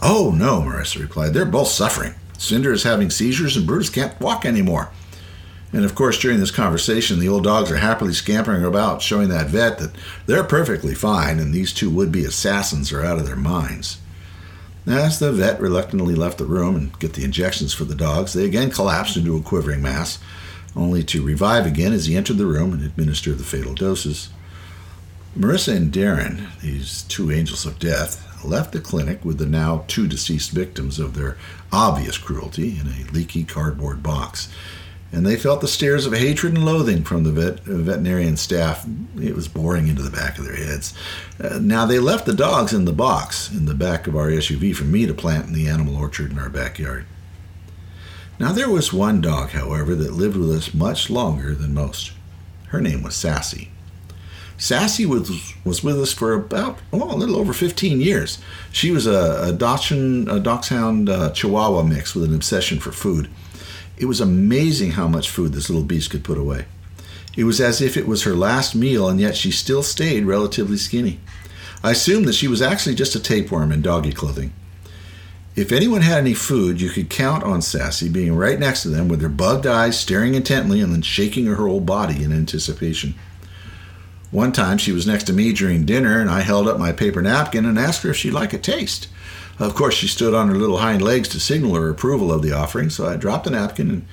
Oh, 0.02 0.34
no, 0.36 0.62
Marissa 0.62 1.02
replied. 1.02 1.34
They're 1.34 1.46
both 1.46 1.68
suffering. 1.68 2.14
Cinder 2.38 2.74
is 2.74 2.84
having 2.84 3.10
seizures 3.10 3.56
and 3.56 3.68
Brutus 3.68 3.90
can't 3.90 4.20
walk 4.20 4.46
anymore. 4.46 4.90
And 5.72 5.86
of 5.86 5.96
course, 5.96 6.20
during 6.20 6.40
this 6.40 6.52
conversation, 6.52 7.20
the 7.20 7.30
old 7.30 7.44
dogs 7.44 7.72
are 7.72 7.78
happily 7.78 8.14
scampering 8.14 8.64
about, 8.64 9.02
showing 9.02 9.30
that 9.30 9.48
vet 9.48 9.80
that 9.80 9.94
they're 10.26 10.44
perfectly 10.44 10.94
fine 10.94 11.40
and 11.40 11.54
these 11.54 11.74
two 11.74 11.90
would 11.90 12.12
be 12.12 12.26
assassins 12.26 12.92
are 12.92 13.04
out 13.04 13.18
of 13.18 13.26
their 13.26 13.36
minds. 13.36 13.98
As 14.86 15.20
the 15.20 15.32
vet 15.32 15.62
reluctantly 15.62 16.14
left 16.14 16.38
the 16.38 16.46
room 16.46 16.76
and 16.76 17.00
get 17.00 17.14
the 17.14 17.24
injections 17.24 17.74
for 17.74 17.86
the 17.86 17.96
dogs, 17.96 18.34
they 18.34 18.46
again 18.46 18.70
collapsed 18.70 19.16
into 19.16 19.38
a 19.38 19.42
quivering 19.42 19.82
mass, 19.82 20.20
only 20.76 21.04
to 21.06 21.24
revive 21.24 21.66
again 21.66 21.94
as 21.94 22.06
he 22.06 22.18
entered 22.18 22.38
the 22.38 22.46
room 22.46 22.74
and 22.74 22.84
administered 22.84 23.38
the 23.38 23.46
fatal 23.46 23.74
doses. 23.74 24.30
Marissa 25.38 25.76
and 25.76 25.92
Darren, 25.92 26.48
these 26.60 27.04
two 27.04 27.32
angels 27.32 27.66
of 27.66 27.80
death, 27.80 28.44
left 28.44 28.74
the 28.74 28.82
clinic 28.82 29.24
with 29.24 29.38
the 29.38 29.46
now 29.46 29.86
two 29.88 30.06
deceased 30.06 30.52
victims 30.52 31.00
of 31.00 31.14
their 31.14 31.38
obvious 31.72 32.18
cruelty 32.18 32.78
in 32.78 32.88
a 32.88 33.12
leaky 33.14 33.46
cardboard 33.46 34.04
box. 34.04 34.50
And 35.14 35.28
they 35.28 35.38
felt 35.38 35.62
the 35.62 35.68
stares 35.68 36.08
of 36.08 36.14
hatred 36.14 36.56
and 36.56 36.66
loathing 36.66 37.04
from 37.04 37.24
the 37.24 37.32
vet, 37.32 37.60
veterinarian 37.60 38.36
staff. 38.36 38.84
It 39.22 39.36
was 39.36 39.48
boring 39.48 39.88
into 39.88 40.02
the 40.02 40.10
back 40.10 40.40
of 40.40 40.46
their 40.46 40.56
heads. 40.56 40.96
Uh, 41.40 41.60
now, 41.62 41.86
they 41.86 42.00
left 42.00 42.26
the 42.26 42.34
dogs 42.34 42.74
in 42.74 42.86
the 42.86 42.92
box 42.92 43.52
in 43.52 43.66
the 43.66 43.76
back 43.76 44.08
of 44.08 44.16
our 44.16 44.30
SUV 44.30 44.76
for 44.76 44.86
me 44.86 45.06
to 45.06 45.14
plant 45.14 45.46
in 45.46 45.54
the 45.54 45.68
animal 45.68 45.96
orchard 45.96 46.32
in 46.32 46.40
our 46.40 46.50
backyard. 46.50 47.06
Now, 48.40 48.54
there 48.54 48.72
was 48.72 48.92
one 48.92 49.22
dog, 49.22 49.52
however, 49.52 49.94
that 49.94 50.14
lived 50.14 50.36
with 50.36 50.50
us 50.50 50.74
much 50.74 51.12
longer 51.12 51.54
than 51.54 51.76
most. 51.76 52.14
Her 52.70 52.82
name 52.82 53.04
was 53.04 53.16
Sassy. 53.16 53.70
Sassy 54.58 55.06
was, 55.06 55.54
was 55.64 55.84
with 55.84 56.02
us 56.02 56.12
for 56.12 56.34
about, 56.34 56.80
oh, 56.92 57.14
a 57.14 57.16
little 57.16 57.36
over 57.36 57.54
15 57.54 58.02
years. 58.02 58.40
She 58.72 58.90
was 58.90 59.06
a, 59.06 59.50
a, 59.50 59.54
Dachshund, 59.54 60.28
a 60.28 60.40
Dachshund 60.40 61.08
uh, 61.08 61.30
Chihuahua 61.32 61.84
mix 61.84 62.16
with 62.16 62.24
an 62.24 62.34
obsession 62.34 62.80
for 62.80 62.92
food. 62.92 63.30
It 63.98 64.06
was 64.06 64.20
amazing 64.20 64.92
how 64.92 65.08
much 65.08 65.30
food 65.30 65.54
this 65.54 65.70
little 65.70 65.86
beast 65.86 66.10
could 66.10 66.24
put 66.24 66.38
away. 66.38 66.66
It 67.36 67.46
was 67.46 67.60
as 67.60 67.82
if 67.82 67.98
it 67.98 68.08
was 68.08 68.24
her 68.24 68.34
last 68.34 68.76
meal, 68.76 69.08
and 69.08 69.20
yet 69.20 69.36
she 69.36 69.52
still 69.52 69.84
stayed 69.84 70.26
relatively 70.26 70.78
skinny. 70.78 71.20
I 71.84 71.92
assumed 71.92 72.26
that 72.28 72.36
she 72.36 72.48
was 72.48 72.62
actually 72.62 72.96
just 72.96 73.16
a 73.16 73.20
tapeworm 73.20 73.72
in 73.72 73.82
doggy 73.82 74.14
clothing. 74.14 74.54
If 75.56 75.72
anyone 75.72 76.02
had 76.02 76.20
any 76.20 76.34
food, 76.34 76.82
you 76.82 76.90
could 76.90 77.10
count 77.10 77.44
on 77.44 77.62
Sassy 77.62 78.10
being 78.10 78.36
right 78.36 78.60
next 78.60 78.82
to 78.84 78.90
them 78.90 79.08
with 79.08 79.22
her 79.22 79.30
bugged 79.30 79.68
eyes 79.68 80.00
staring 80.00 80.34
intently 80.34 80.82
and 80.82 80.92
then 80.92 81.04
shaking 81.04 81.46
her 81.46 81.56
whole 81.56 81.80
body 81.80 82.24
in 82.24 82.32
anticipation. 82.32 83.14
One 84.32 84.52
time 84.52 84.80
she 84.80 84.92
was 84.92 85.06
next 85.06 85.26
to 85.26 85.34
me 85.34 85.54
during 85.54 85.86
dinner, 85.86 86.20
and 86.20 86.28
I 86.28 86.42
held 86.42 86.68
up 86.68 86.80
my 86.80 86.92
paper 86.92 87.22
napkin 87.22 87.66
and 87.66 87.78
asked 87.78 88.02
her 88.02 88.10
if 88.10 88.18
she'd 88.18 88.32
like 88.32 88.54
a 88.54 88.58
taste. 88.58 89.08
Of 89.60 89.76
course, 89.76 89.94
she 89.94 90.08
stood 90.08 90.34
on 90.34 90.48
her 90.48 90.56
little 90.56 90.80
hind 90.80 91.02
legs 91.02 91.30
to 91.30 91.40
signal 91.40 91.76
her 91.76 91.90
approval 91.90 92.32
of 92.32 92.42
the 92.42 92.52
offering, 92.52 92.90
so 92.90 93.06
I 93.08 93.18
dropped 93.18 93.46
the 93.46 93.52
napkin, 93.52 93.90
and 93.90 94.06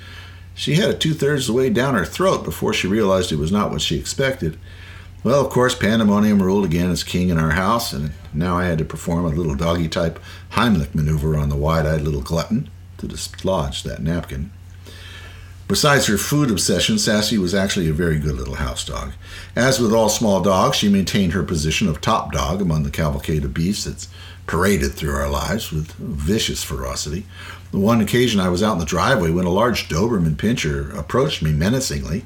she 0.55 0.74
had 0.74 0.90
it 0.90 1.00
two 1.00 1.14
thirds 1.14 1.48
of 1.48 1.55
the 1.55 1.59
way 1.59 1.70
down 1.70 1.94
her 1.94 2.05
throat 2.05 2.44
before 2.44 2.74
she 2.74 2.87
realized 2.87 3.33
it 3.33 3.37
was 3.37 3.53
not 3.53 3.70
what 3.70 3.81
she 3.81 3.98
expected. 3.98 4.59
Well, 5.22 5.44
of 5.44 5.50
course, 5.50 5.74
pandemonium 5.74 6.42
ruled 6.42 6.64
again 6.64 6.90
as 6.90 7.05
king 7.05 7.29
in 7.29 7.38
our 7.38 7.50
house, 7.50 7.92
and 7.92 8.12
now 8.33 8.59
I 8.59 8.66
had 8.66 8.79
to 8.79 8.85
perform 8.85 9.24
a 9.24 9.29
little 9.29 9.55
doggy 9.55 9.88
type 9.88 10.18
Heimlich 10.53 10.94
maneuver 10.94 11.37
on 11.37 11.48
the 11.48 11.57
wide 11.57 11.87
eyed 11.87 12.03
little 12.03 12.22
glutton 12.22 12.70
to 12.98 13.09
dislodge 13.09 13.83
that 13.83 14.03
napkin. 14.03 14.50
Besides 15.68 16.07
her 16.07 16.18
food 16.18 16.50
obsession, 16.50 16.98
Sassy 16.98 17.38
was 17.38 17.55
actually 17.55 17.88
a 17.88 17.92
very 17.92 18.18
good 18.18 18.35
little 18.35 18.57
house 18.57 18.85
dog. 18.85 19.12
As 19.55 19.79
with 19.79 19.92
all 19.92 20.09
small 20.09 20.40
dogs, 20.40 20.76
she 20.76 20.88
maintained 20.88 21.33
her 21.33 21.44
position 21.44 21.87
of 21.87 22.00
top 22.00 22.33
dog 22.33 22.61
among 22.61 22.83
the 22.83 22.90
cavalcade 22.90 23.44
of 23.44 23.55
beasts 23.55 23.85
that's 23.85 24.09
paraded 24.50 24.92
through 24.94 25.14
our 25.14 25.30
lives 25.30 25.70
with 25.70 25.92
vicious 25.92 26.64
ferocity. 26.64 27.24
The 27.70 27.78
one 27.78 28.00
occasion 28.00 28.40
I 28.40 28.48
was 28.48 28.64
out 28.64 28.72
in 28.72 28.78
the 28.80 28.84
driveway 28.84 29.30
when 29.30 29.44
a 29.44 29.50
large 29.50 29.88
Doberman 29.88 30.34
pinscher 30.34 30.92
approached 30.98 31.40
me 31.40 31.52
menacingly. 31.52 32.24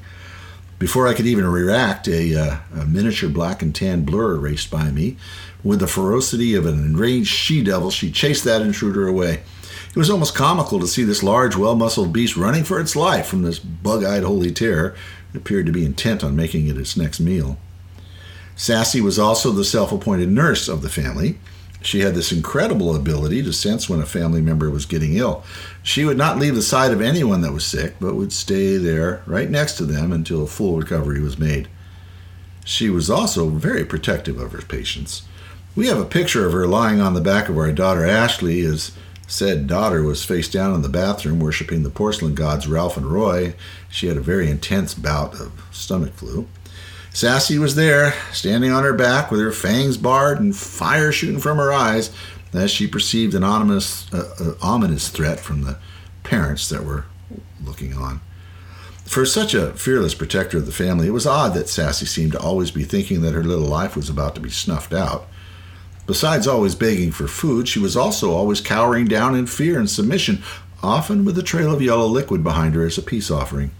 Before 0.79 1.07
I 1.07 1.13
could 1.13 1.27
even 1.27 1.45
react, 1.45 2.07
a, 2.07 2.35
uh, 2.35 2.57
a, 2.73 2.85
miniature 2.85 3.29
black 3.29 3.61
and 3.61 3.75
tan 3.75 4.05
blur 4.05 4.37
raced 4.37 4.71
by 4.71 4.89
me. 4.89 5.17
With 5.63 5.81
the 5.81 5.87
ferocity 5.87 6.55
of 6.55 6.65
an 6.65 6.83
enraged 6.83 7.29
she 7.29 7.63
devil, 7.63 7.91
she 7.91 8.11
chased 8.11 8.43
that 8.45 8.63
intruder 8.63 9.07
away. 9.07 9.43
It 9.89 9.95
was 9.95 10.09
almost 10.09 10.33
comical 10.33 10.79
to 10.79 10.87
see 10.87 11.03
this 11.03 11.21
large, 11.21 11.55
well 11.55 11.75
muscled 11.75 12.11
beast 12.11 12.35
running 12.35 12.63
for 12.63 12.79
its 12.79 12.95
life 12.95 13.27
from 13.27 13.43
this 13.43 13.59
bug 13.59 14.03
eyed 14.03 14.23
holy 14.23 14.49
terror 14.49 14.95
that 15.31 15.37
appeared 15.37 15.67
to 15.67 15.71
be 15.71 15.85
intent 15.85 16.23
on 16.23 16.35
making 16.35 16.67
it 16.69 16.77
its 16.77 16.97
next 16.97 17.19
meal. 17.19 17.59
Sassy 18.55 18.99
was 18.99 19.19
also 19.19 19.51
the 19.51 19.63
self 19.63 19.91
appointed 19.91 20.29
nurse 20.29 20.67
of 20.67 20.81
the 20.81 20.89
family. 20.89 21.37
She 21.85 21.99
had 21.99 22.15
this 22.15 22.31
incredible 22.31 22.95
ability 22.95 23.43
to 23.43 23.53
sense 23.53 23.87
when 23.87 24.01
a 24.01 24.07
family 24.07 24.41
member 24.41 24.71
was 24.71 24.87
getting 24.87 25.13
ill. 25.13 25.43
She 25.83 26.03
would 26.03 26.17
not 26.17 26.39
leave 26.39 26.55
the 26.55 26.63
side 26.63 26.91
of 26.91 26.99
anyone 26.99 27.41
that 27.41 27.53
was 27.53 27.63
sick, 27.63 27.97
but 28.01 28.15
would 28.15 28.33
stay 28.33 28.77
there 28.77 29.21
right 29.27 29.51
next 29.51 29.73
to 29.77 29.85
them 29.85 30.11
until 30.11 30.47
full 30.47 30.77
recovery 30.77 31.21
was 31.21 31.37
made. 31.37 31.67
She 32.63 32.89
was 32.89 33.11
also 33.11 33.49
very 33.49 33.85
protective 33.85 34.39
of 34.39 34.51
her 34.51 34.63
patients. 34.63 35.27
We 35.75 35.85
have 35.85 35.99
a 35.99 36.05
picture 36.05 36.47
of 36.47 36.53
her 36.53 36.65
lying 36.65 36.99
on 37.01 37.13
the 37.13 37.21
back 37.21 37.49
of 37.49 37.57
our 37.57 37.71
daughter 37.71 38.03
Ashley 38.03 38.65
as 38.65 38.91
said 39.27 39.67
daughter 39.67 40.01
was 40.01 40.25
face 40.25 40.49
down 40.49 40.73
in 40.73 40.81
the 40.81 40.89
bathroom 40.89 41.39
worshiping 41.39 41.83
the 41.83 41.91
porcelain 41.91 42.33
gods 42.33 42.67
Ralph 42.67 42.97
and 42.97 43.05
Roy. 43.05 43.53
She 43.89 44.07
had 44.07 44.17
a 44.17 44.21
very 44.21 44.49
intense 44.49 44.95
bout 44.95 45.39
of 45.39 45.51
stomach 45.71 46.13
flu. 46.13 46.47
Sassy 47.15 47.57
was 47.57 47.75
there, 47.75 48.13
standing 48.33 48.73
on 48.73 48.83
her 48.83 48.91
back 48.91 49.31
with 49.31 49.39
her 49.39 49.53
fangs 49.53 49.95
barred 49.95 50.37
and 50.37 50.53
fire 50.53 51.13
shooting 51.13 51.39
from 51.39 51.57
her 51.57 51.71
eyes 51.71 52.11
as 52.51 52.69
she 52.69 52.87
perceived 52.87 53.33
an 53.33 53.41
ominous, 53.41 54.13
uh, 54.13 54.35
uh, 54.37 54.53
ominous 54.61 55.07
threat 55.07 55.39
from 55.39 55.61
the 55.61 55.77
parents 56.23 56.67
that 56.67 56.83
were 56.83 57.05
looking 57.63 57.93
on. 57.93 58.19
For 59.05 59.25
such 59.25 59.53
a 59.53 59.71
fearless 59.75 60.13
protector 60.13 60.57
of 60.57 60.65
the 60.65 60.73
family, 60.73 61.07
it 61.07 61.11
was 61.11 61.25
odd 61.25 61.53
that 61.53 61.69
Sassy 61.69 62.05
seemed 62.05 62.33
to 62.33 62.39
always 62.41 62.69
be 62.69 62.83
thinking 62.83 63.21
that 63.21 63.33
her 63.33 63.45
little 63.45 63.63
life 63.63 63.95
was 63.95 64.09
about 64.09 64.35
to 64.35 64.41
be 64.41 64.49
snuffed 64.49 64.91
out. 64.91 65.25
Besides 66.07 66.47
always 66.47 66.75
begging 66.75 67.13
for 67.13 67.29
food, 67.29 67.69
she 67.69 67.79
was 67.79 67.95
also 67.95 68.33
always 68.33 68.59
cowering 68.59 69.05
down 69.05 69.35
in 69.35 69.47
fear 69.47 69.79
and 69.79 69.89
submission, 69.89 70.43
often 70.83 71.23
with 71.23 71.37
a 71.37 71.43
trail 71.43 71.73
of 71.73 71.81
yellow 71.81 72.07
liquid 72.07 72.43
behind 72.43 72.75
her 72.75 72.85
as 72.85 72.97
a 72.97 73.01
peace 73.01 73.31
offering. 73.31 73.71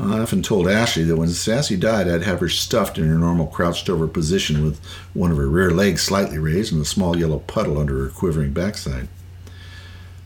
I 0.00 0.20
often 0.20 0.42
told 0.42 0.68
Ashley 0.68 1.02
that 1.04 1.16
when 1.16 1.28
Sassy 1.28 1.76
died, 1.76 2.08
I'd 2.08 2.22
have 2.22 2.38
her 2.38 2.48
stuffed 2.48 2.98
in 2.98 3.08
her 3.08 3.18
normal 3.18 3.48
crouched 3.48 3.90
over 3.90 4.06
position 4.06 4.64
with 4.64 4.80
one 5.12 5.32
of 5.32 5.36
her 5.36 5.48
rear 5.48 5.72
legs 5.72 6.02
slightly 6.02 6.38
raised 6.38 6.72
and 6.72 6.80
a 6.80 6.84
small 6.84 7.18
yellow 7.18 7.40
puddle 7.40 7.78
under 7.78 8.04
her 8.04 8.10
quivering 8.10 8.52
backside. 8.52 9.08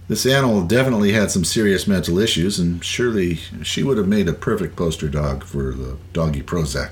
This 0.09 0.27
animal 0.27 0.67
definitely 0.67 1.13
had 1.13 1.31
some 1.31 1.45
serious 1.45 1.87
mental 1.87 2.19
issues, 2.19 2.59
and 2.59 2.85
surely 2.85 3.37
she 3.63 3.83
would 3.83 3.97
have 3.97 4.09
made 4.09 4.29
a 4.29 4.35
perfect 4.35 4.77
poster 4.77 5.09
dog 5.09 5.43
for 5.43 5.73
the 5.73 5.97
doggy 6.13 6.43
Prozac. 6.43 6.91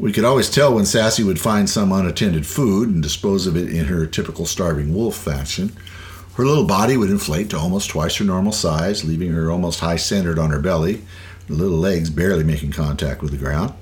We 0.00 0.12
could 0.12 0.24
always 0.24 0.50
tell 0.50 0.74
when 0.74 0.86
Sassy 0.86 1.22
would 1.22 1.38
find 1.38 1.70
some 1.70 1.92
unattended 1.92 2.44
food 2.44 2.88
and 2.88 3.02
dispose 3.02 3.46
of 3.46 3.56
it 3.56 3.68
in 3.68 3.84
her 3.84 4.04
typical 4.06 4.46
starving 4.46 4.94
wolf 4.94 5.14
fashion. 5.14 5.76
Her 6.40 6.46
little 6.46 6.64
body 6.64 6.96
would 6.96 7.10
inflate 7.10 7.50
to 7.50 7.58
almost 7.58 7.90
twice 7.90 8.16
her 8.16 8.24
normal 8.24 8.52
size, 8.52 9.04
leaving 9.04 9.30
her 9.32 9.50
almost 9.50 9.80
high 9.80 9.96
centered 9.96 10.38
on 10.38 10.48
her 10.48 10.58
belly, 10.58 11.02
the 11.48 11.52
little 11.52 11.76
legs 11.76 12.08
barely 12.08 12.44
making 12.44 12.72
contact 12.72 13.20
with 13.20 13.32
the 13.32 13.36
ground. 13.36 13.74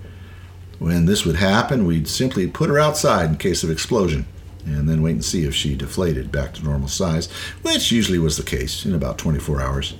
When 0.80 1.06
this 1.06 1.24
would 1.24 1.36
happen, 1.36 1.86
we'd 1.86 2.08
simply 2.08 2.48
put 2.48 2.68
her 2.68 2.76
outside 2.80 3.30
in 3.30 3.36
case 3.36 3.62
of 3.62 3.70
explosion, 3.70 4.26
and 4.66 4.88
then 4.88 5.02
wait 5.02 5.12
and 5.12 5.24
see 5.24 5.44
if 5.44 5.54
she 5.54 5.76
deflated 5.76 6.32
back 6.32 6.52
to 6.54 6.64
normal 6.64 6.88
size, 6.88 7.30
which 7.62 7.92
usually 7.92 8.18
was 8.18 8.36
the 8.36 8.42
case 8.42 8.84
in 8.84 8.92
about 8.92 9.18
24 9.18 9.62
hours. 9.62 9.94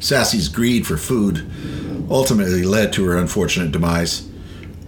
Sassy's 0.00 0.48
greed 0.48 0.88
for 0.88 0.96
food 0.96 1.48
ultimately 2.10 2.64
led 2.64 2.92
to 2.94 3.04
her 3.04 3.16
unfortunate 3.16 3.70
demise. 3.70 4.28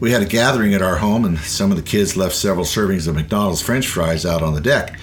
We 0.01 0.11
had 0.11 0.23
a 0.23 0.27
gathering 0.27 0.75
at 0.75 0.83
our 0.83 0.97
home, 0.97 1.25
and 1.25 1.39
some 1.39 1.71
of 1.71 1.77
the 1.77 1.83
kids 1.85 2.17
left 2.17 2.35
several 2.35 2.67
servings 2.67 3.07
of 3.07 3.15
McDonald's 3.15 3.63
french 3.63 3.87
fries 3.87 4.27
out 4.27 4.43
on 4.43 4.55
the 4.55 4.61
deck. 4.61 4.99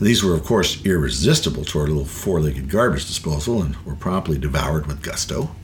These 0.00 0.24
were, 0.24 0.34
of 0.34 0.44
course, 0.44 0.84
irresistible 0.84 1.64
to 1.66 1.78
our 1.78 1.86
little 1.86 2.04
four 2.04 2.40
legged 2.40 2.68
garbage 2.68 3.06
disposal 3.06 3.62
and 3.62 3.76
were 3.84 3.94
promptly 3.94 4.38
devoured 4.38 4.86
with 4.86 5.02
gusto. 5.02 5.54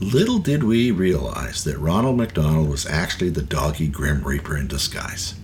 Little 0.00 0.38
did 0.38 0.62
we 0.62 0.90
realize 0.90 1.64
that 1.64 1.78
Ronald 1.78 2.16
McDonald 2.16 2.68
was 2.68 2.86
actually 2.86 3.30
the 3.30 3.42
doggy 3.42 3.88
Grim 3.88 4.22
Reaper 4.22 4.56
in 4.56 4.68
disguise. 4.68 5.34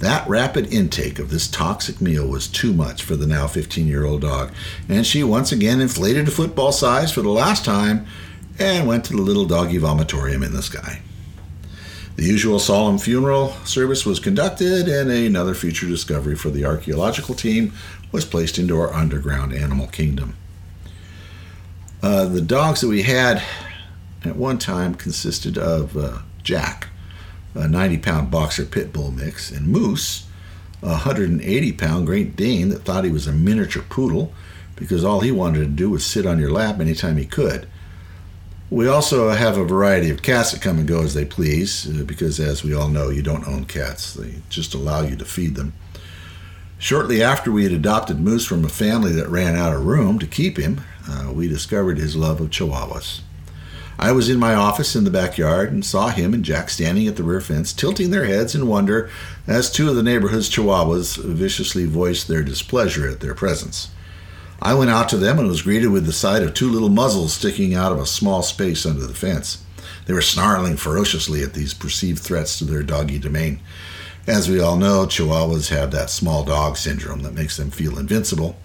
That 0.00 0.28
rapid 0.28 0.72
intake 0.72 1.20
of 1.20 1.30
this 1.30 1.46
toxic 1.46 2.00
meal 2.00 2.26
was 2.26 2.48
too 2.48 2.72
much 2.72 3.04
for 3.04 3.14
the 3.14 3.26
now 3.26 3.46
15 3.46 3.86
year 3.86 4.04
old 4.04 4.22
dog, 4.22 4.52
and 4.88 5.06
she 5.06 5.22
once 5.22 5.52
again 5.52 5.80
inflated 5.80 6.26
to 6.26 6.32
football 6.32 6.72
size 6.72 7.12
for 7.12 7.22
the 7.22 7.28
last 7.28 7.64
time 7.64 8.06
and 8.58 8.88
went 8.88 9.04
to 9.06 9.12
the 9.12 9.22
little 9.22 9.44
doggy 9.44 9.78
vomitorium 9.78 10.44
in 10.44 10.52
the 10.52 10.62
sky. 10.62 11.00
The 12.16 12.24
usual 12.24 12.58
solemn 12.58 12.98
funeral 12.98 13.50
service 13.64 14.04
was 14.04 14.20
conducted, 14.20 14.86
and 14.86 15.10
another 15.10 15.54
future 15.54 15.86
discovery 15.86 16.36
for 16.36 16.50
the 16.50 16.64
archaeological 16.64 17.34
team 17.34 17.72
was 18.10 18.26
placed 18.26 18.58
into 18.58 18.78
our 18.78 18.92
underground 18.92 19.54
animal 19.54 19.86
kingdom. 19.86 20.36
Uh, 22.02 22.26
the 22.26 22.42
dogs 22.42 22.82
that 22.82 22.88
we 22.88 23.02
had 23.02 23.42
at 24.24 24.36
one 24.36 24.58
time 24.58 24.94
consisted 24.94 25.56
of 25.56 25.96
uh, 25.96 26.18
Jack, 26.42 26.88
a 27.54 27.66
90 27.66 27.98
pound 27.98 28.30
boxer 28.30 28.66
pit 28.66 28.92
bull 28.92 29.10
mix, 29.10 29.50
and 29.50 29.68
Moose, 29.68 30.26
a 30.82 30.88
180 30.88 31.72
pound 31.72 32.06
Great 32.06 32.36
Dane 32.36 32.68
that 32.68 32.80
thought 32.84 33.04
he 33.04 33.10
was 33.10 33.26
a 33.26 33.32
miniature 33.32 33.84
poodle 33.88 34.32
because 34.76 35.04
all 35.04 35.20
he 35.20 35.30
wanted 35.30 35.60
to 35.60 35.66
do 35.66 35.90
was 35.90 36.04
sit 36.04 36.26
on 36.26 36.38
your 36.38 36.50
lap 36.50 36.80
anytime 36.80 37.16
he 37.16 37.24
could. 37.24 37.66
We 38.72 38.88
also 38.88 39.28
have 39.28 39.58
a 39.58 39.66
variety 39.66 40.08
of 40.08 40.22
cats 40.22 40.52
that 40.52 40.62
come 40.62 40.78
and 40.78 40.88
go 40.88 41.02
as 41.02 41.12
they 41.12 41.26
please, 41.26 41.86
uh, 41.86 42.04
because 42.04 42.40
as 42.40 42.64
we 42.64 42.74
all 42.74 42.88
know, 42.88 43.10
you 43.10 43.20
don't 43.20 43.46
own 43.46 43.66
cats. 43.66 44.14
They 44.14 44.36
just 44.48 44.72
allow 44.72 45.02
you 45.02 45.14
to 45.16 45.26
feed 45.26 45.56
them. 45.56 45.74
Shortly 46.78 47.22
after 47.22 47.52
we 47.52 47.64
had 47.64 47.72
adopted 47.72 48.18
Moose 48.18 48.46
from 48.46 48.64
a 48.64 48.70
family 48.70 49.12
that 49.12 49.28
ran 49.28 49.56
out 49.56 49.74
of 49.74 49.84
room 49.84 50.18
to 50.20 50.26
keep 50.26 50.56
him, 50.56 50.80
uh, 51.06 51.30
we 51.34 51.48
discovered 51.48 51.98
his 51.98 52.16
love 52.16 52.40
of 52.40 52.48
Chihuahuas. 52.48 53.20
I 53.98 54.12
was 54.12 54.30
in 54.30 54.38
my 54.38 54.54
office 54.54 54.96
in 54.96 55.04
the 55.04 55.10
backyard 55.10 55.70
and 55.70 55.84
saw 55.84 56.08
him 56.08 56.32
and 56.32 56.42
Jack 56.42 56.70
standing 56.70 57.06
at 57.06 57.16
the 57.16 57.24
rear 57.24 57.42
fence, 57.42 57.74
tilting 57.74 58.10
their 58.10 58.24
heads 58.24 58.54
in 58.54 58.66
wonder 58.66 59.10
as 59.46 59.70
two 59.70 59.90
of 59.90 59.96
the 59.96 60.02
neighborhood's 60.02 60.48
chihuahuas 60.48 61.22
viciously 61.22 61.84
voiced 61.84 62.26
their 62.26 62.42
displeasure 62.42 63.06
at 63.06 63.20
their 63.20 63.34
presence. 63.34 63.90
I 64.64 64.74
went 64.74 64.92
out 64.92 65.08
to 65.08 65.16
them 65.16 65.40
and 65.40 65.48
was 65.48 65.62
greeted 65.62 65.88
with 65.88 66.06
the 66.06 66.12
sight 66.12 66.44
of 66.44 66.54
two 66.54 66.70
little 66.70 66.88
muzzles 66.88 67.32
sticking 67.32 67.74
out 67.74 67.90
of 67.90 67.98
a 67.98 68.06
small 68.06 68.42
space 68.42 68.86
under 68.86 69.04
the 69.04 69.12
fence. 69.12 69.64
They 70.06 70.14
were 70.14 70.22
snarling 70.22 70.76
ferociously 70.76 71.42
at 71.42 71.54
these 71.54 71.74
perceived 71.74 72.20
threats 72.20 72.58
to 72.58 72.64
their 72.64 72.84
doggy 72.84 73.18
domain. 73.18 73.58
As 74.24 74.48
we 74.48 74.60
all 74.60 74.76
know, 74.76 75.04
Chihuahuas 75.04 75.70
have 75.70 75.90
that 75.90 76.10
small 76.10 76.44
dog 76.44 76.76
syndrome 76.76 77.22
that 77.24 77.34
makes 77.34 77.56
them 77.56 77.72
feel 77.72 77.98
invincible 77.98 78.56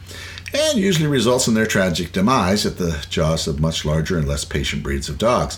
and 0.53 0.77
usually 0.77 1.07
results 1.07 1.47
in 1.47 1.55
their 1.55 1.65
tragic 1.65 2.11
demise 2.11 2.63
at 2.63 2.77
the 2.77 3.03
jaws 3.09 3.47
of 3.47 3.59
much 3.59 3.83
larger 3.83 4.19
and 4.19 4.27
less 4.27 4.45
patient 4.45 4.83
breeds 4.83 5.09
of 5.09 5.17
dogs. 5.17 5.57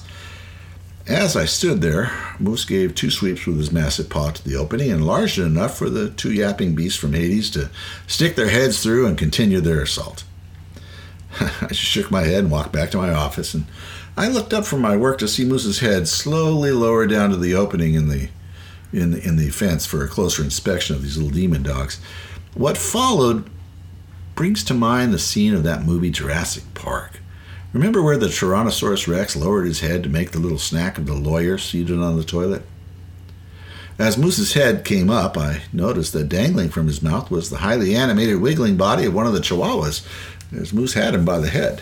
As 1.06 1.36
I 1.36 1.44
stood 1.44 1.82
there, 1.82 2.14
Moose 2.40 2.64
gave 2.64 2.96
two 2.96 3.12
sweeps 3.12 3.46
with 3.46 3.58
his 3.58 3.74
massive 3.74 4.10
paw 4.10 4.32
to 4.32 4.48
the 4.48 4.56
opening 4.56 4.90
and 4.90 5.02
enlarged 5.02 5.38
it 5.38 5.44
enough 5.44 5.78
for 5.78 5.90
the 5.90 6.12
two 6.12 6.32
yapping 6.32 6.76
beasts 6.76 6.98
from 6.98 7.12
Hades 7.12 7.50
to 7.52 7.70
stick 8.08 8.38
their 8.38 8.50
heads 8.50 8.82
through 8.82 9.06
and 9.06 9.18
continue 9.18 9.60
their 9.60 9.82
assault. 9.82 10.24
I 11.40 11.68
just 11.68 11.82
shook 11.82 12.12
my 12.12 12.24
head 12.24 12.40
and 12.40 12.52
walked 12.52 12.72
back 12.72 12.92
to 12.92 12.98
my 12.98 13.12
office, 13.12 13.54
and 13.54 13.66
I 14.18 14.28
looked 14.28 14.54
up 14.54 14.66
from 14.66 14.82
my 14.82 14.98
work 14.98 15.18
to 15.20 15.28
see 15.28 15.46
Moose's 15.46 15.80
head 15.80 16.08
slowly 16.08 16.72
lower 16.72 17.08
down 17.08 17.30
to 17.30 17.38
the 17.38 17.56
opening 17.56 17.94
in 17.94 18.10
the 18.10 18.30
in 18.92 19.14
in 19.14 19.36
the 19.38 19.50
fence 19.50 19.86
for 19.86 20.04
a 20.04 20.08
closer 20.08 20.44
inspection 20.44 20.96
of 20.96 21.04
these 21.04 21.18
little 21.18 21.32
demon 21.32 21.64
dogs. 21.64 22.00
What 22.54 22.78
followed 22.78 23.50
brings 24.36 24.64
to 24.64 24.74
mind 24.74 25.14
the 25.14 25.20
scene 25.20 25.54
of 25.54 25.64
that 25.64 25.84
movie 25.84 26.10
Jurassic 26.10 26.64
Park. 26.74 27.20
Remember 27.72 28.02
where 28.02 28.18
the 28.18 28.28
Tyrannosaurus 28.28 29.08
Rex 29.08 29.36
lowered 29.36 29.68
his 29.68 29.82
head 29.82 30.02
to 30.04 30.10
make 30.10 30.32
the 30.32 30.40
little 30.40 30.58
snack 30.58 30.98
of 30.98 31.06
the 31.06 31.14
lawyer 31.14 31.58
seated 31.58 32.00
on 32.00 32.18
the 32.18 32.24
toilet? 32.24 32.64
As 34.00 34.18
Moose's 34.18 34.54
head 34.54 34.86
came 34.86 35.10
up, 35.10 35.38
I 35.38 35.64
noticed 35.74 36.14
that 36.14 36.30
dangling 36.30 36.70
from 36.70 36.88
his 36.88 37.02
mouth 37.02 37.30
was 37.30 37.50
the 37.50 37.58
highly 37.58 37.96
animated 37.96 38.40
wiggling 38.40 38.78
body 38.78 39.04
of 39.04 39.14
one 39.14 39.28
of 39.28 39.34
the 39.34 39.42
chihuahuas, 39.42 40.08
as 40.52 40.74
Moose 40.74 40.94
had 40.94 41.14
him 41.14 41.26
by 41.26 41.40
the 41.40 41.50
head. 41.50 41.82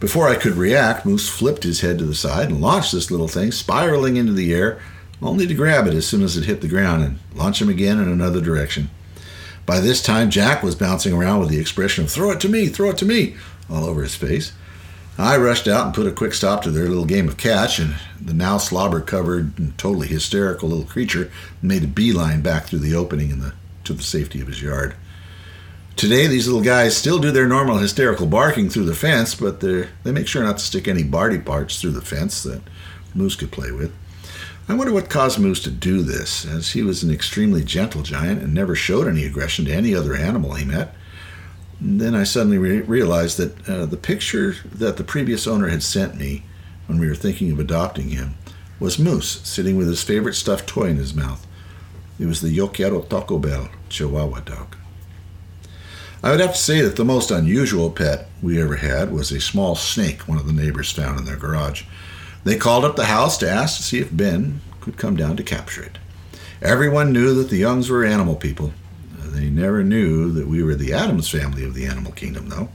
Before 0.00 0.28
I 0.28 0.36
could 0.36 0.54
react, 0.54 1.06
Moose 1.06 1.28
flipped 1.28 1.62
his 1.62 1.80
head 1.80 1.98
to 1.98 2.04
the 2.04 2.14
side 2.14 2.50
and 2.50 2.60
launched 2.60 2.92
this 2.92 3.10
little 3.10 3.28
thing, 3.28 3.52
spiraling 3.52 4.16
into 4.16 4.32
the 4.32 4.52
air, 4.52 4.78
only 5.22 5.46
to 5.46 5.54
grab 5.54 5.86
it 5.86 5.94
as 5.94 6.06
soon 6.06 6.22
as 6.22 6.36
it 6.36 6.44
hit 6.44 6.60
the 6.60 6.68
ground 6.68 7.02
and 7.02 7.18
launch 7.34 7.62
him 7.62 7.68
again 7.68 7.98
in 7.98 8.08
another 8.08 8.40
direction. 8.40 8.90
By 9.66 9.80
this 9.80 10.02
time, 10.02 10.30
Jack 10.30 10.62
was 10.62 10.74
bouncing 10.74 11.14
around 11.14 11.40
with 11.40 11.48
the 11.48 11.58
expression 11.58 12.04
of, 12.04 12.10
throw 12.10 12.30
it 12.32 12.40
to 12.40 12.48
me, 12.48 12.66
throw 12.66 12.90
it 12.90 12.98
to 12.98 13.06
me, 13.06 13.36
all 13.70 13.84
over 13.86 14.02
his 14.02 14.14
face. 14.14 14.52
I 15.16 15.36
rushed 15.36 15.68
out 15.68 15.86
and 15.86 15.94
put 15.94 16.08
a 16.08 16.12
quick 16.12 16.34
stop 16.34 16.62
to 16.62 16.70
their 16.70 16.88
little 16.88 17.04
game 17.04 17.28
of 17.28 17.36
catch, 17.36 17.78
and 17.78 17.94
the 18.20 18.34
now 18.34 18.58
slobber 18.58 19.00
covered 19.00 19.58
and 19.58 19.78
totally 19.78 20.08
hysterical 20.08 20.68
little 20.68 20.84
creature 20.84 21.30
made 21.62 21.84
a 21.84 21.86
beeline 21.86 22.42
back 22.42 22.66
through 22.66 22.80
the 22.80 22.94
opening 22.94 23.30
in 23.30 23.38
the, 23.38 23.54
to 23.84 23.92
the 23.92 24.02
safety 24.02 24.40
of 24.40 24.48
his 24.48 24.60
yard. 24.60 24.96
Today, 25.96 26.26
these 26.26 26.48
little 26.48 26.60
guys 26.60 26.96
still 26.96 27.20
do 27.20 27.30
their 27.30 27.46
normal 27.46 27.78
hysterical 27.78 28.26
barking 28.26 28.68
through 28.68 28.86
the 28.86 28.94
fence, 28.94 29.34
but 29.36 29.60
they 29.60 29.86
make 30.04 30.26
sure 30.26 30.42
not 30.42 30.58
to 30.58 30.64
stick 30.64 30.88
any 30.88 31.04
body 31.04 31.38
parts 31.38 31.80
through 31.80 31.92
the 31.92 32.02
fence 32.02 32.42
that 32.42 32.62
Moose 33.14 33.36
could 33.36 33.52
play 33.52 33.70
with. 33.70 33.94
I 34.68 34.74
wonder 34.74 34.92
what 34.92 35.08
caused 35.08 35.38
Moose 35.38 35.62
to 35.62 35.70
do 35.70 36.02
this, 36.02 36.44
as 36.44 36.72
he 36.72 36.82
was 36.82 37.04
an 37.04 37.12
extremely 37.12 37.62
gentle 37.62 38.02
giant 38.02 38.42
and 38.42 38.52
never 38.52 38.74
showed 38.74 39.06
any 39.06 39.24
aggression 39.24 39.66
to 39.66 39.72
any 39.72 39.94
other 39.94 40.16
animal 40.16 40.54
he 40.54 40.64
met. 40.64 40.96
And 41.78 42.00
then 42.00 42.14
I 42.14 42.24
suddenly 42.24 42.58
re- 42.58 42.80
realized 42.80 43.38
that 43.38 43.68
uh, 43.68 43.86
the 43.86 43.96
picture 43.96 44.56
that 44.64 44.96
the 44.96 45.04
previous 45.04 45.46
owner 45.46 45.68
had 45.68 45.82
sent 45.82 46.16
me 46.16 46.44
when 46.86 46.98
we 46.98 47.06
were 47.06 47.14
thinking 47.14 47.52
of 47.52 47.60
adopting 47.60 48.08
him 48.08 48.34
was 48.80 48.98
Moose 48.98 49.40
sitting 49.44 49.76
with 49.76 49.86
his 49.86 50.02
favorite 50.02 50.34
stuffed 50.34 50.66
toy 50.66 50.88
in 50.88 50.96
his 50.96 51.14
mouth. 51.14 51.46
It 52.18 52.26
was 52.26 52.40
the 52.40 52.50
Yo 52.50 52.66
Quiero 52.66 53.02
Taco 53.02 53.38
Bell 53.38 53.68
Chihuahua 53.88 54.40
dog. 54.40 54.76
I 56.24 56.30
would 56.30 56.40
have 56.40 56.52
to 56.52 56.58
say 56.58 56.80
that 56.80 56.96
the 56.96 57.04
most 57.04 57.30
unusual 57.30 57.90
pet 57.90 58.28
we 58.40 58.58
ever 58.58 58.76
had 58.76 59.12
was 59.12 59.30
a 59.30 59.42
small 59.42 59.74
snake 59.74 60.22
one 60.22 60.38
of 60.38 60.46
the 60.46 60.54
neighbors 60.54 60.90
found 60.90 61.18
in 61.18 61.26
their 61.26 61.36
garage. 61.36 61.82
They 62.44 62.56
called 62.56 62.86
up 62.86 62.96
the 62.96 63.04
house 63.04 63.36
to 63.38 63.50
ask 63.50 63.76
to 63.76 63.82
see 63.82 63.98
if 63.98 64.16
Ben 64.16 64.62
could 64.80 64.96
come 64.96 65.16
down 65.16 65.36
to 65.36 65.42
capture 65.42 65.82
it. 65.82 65.98
Everyone 66.62 67.12
knew 67.12 67.34
that 67.34 67.50
the 67.50 67.58
Youngs 67.58 67.90
were 67.90 68.06
animal 68.06 68.36
people. 68.36 68.72
Uh, 69.20 69.32
they 69.32 69.50
never 69.50 69.84
knew 69.84 70.32
that 70.32 70.46
we 70.46 70.62
were 70.62 70.74
the 70.74 70.94
Addams 70.94 71.28
family 71.28 71.62
of 71.62 71.74
the 71.74 71.84
animal 71.84 72.12
kingdom, 72.12 72.48
though. 72.48 72.70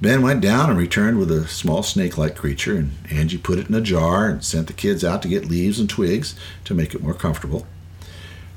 Ben 0.00 0.22
went 0.22 0.40
down 0.40 0.70
and 0.70 0.78
returned 0.78 1.18
with 1.18 1.30
a 1.30 1.46
small 1.48 1.82
snake 1.82 2.16
like 2.16 2.36
creature, 2.36 2.78
and 2.78 2.92
Angie 3.10 3.36
put 3.36 3.58
it 3.58 3.68
in 3.68 3.74
a 3.74 3.82
jar 3.82 4.30
and 4.30 4.42
sent 4.42 4.66
the 4.68 4.72
kids 4.72 5.04
out 5.04 5.20
to 5.20 5.28
get 5.28 5.44
leaves 5.44 5.78
and 5.78 5.90
twigs 5.90 6.34
to 6.64 6.72
make 6.72 6.94
it 6.94 7.02
more 7.02 7.12
comfortable. 7.12 7.66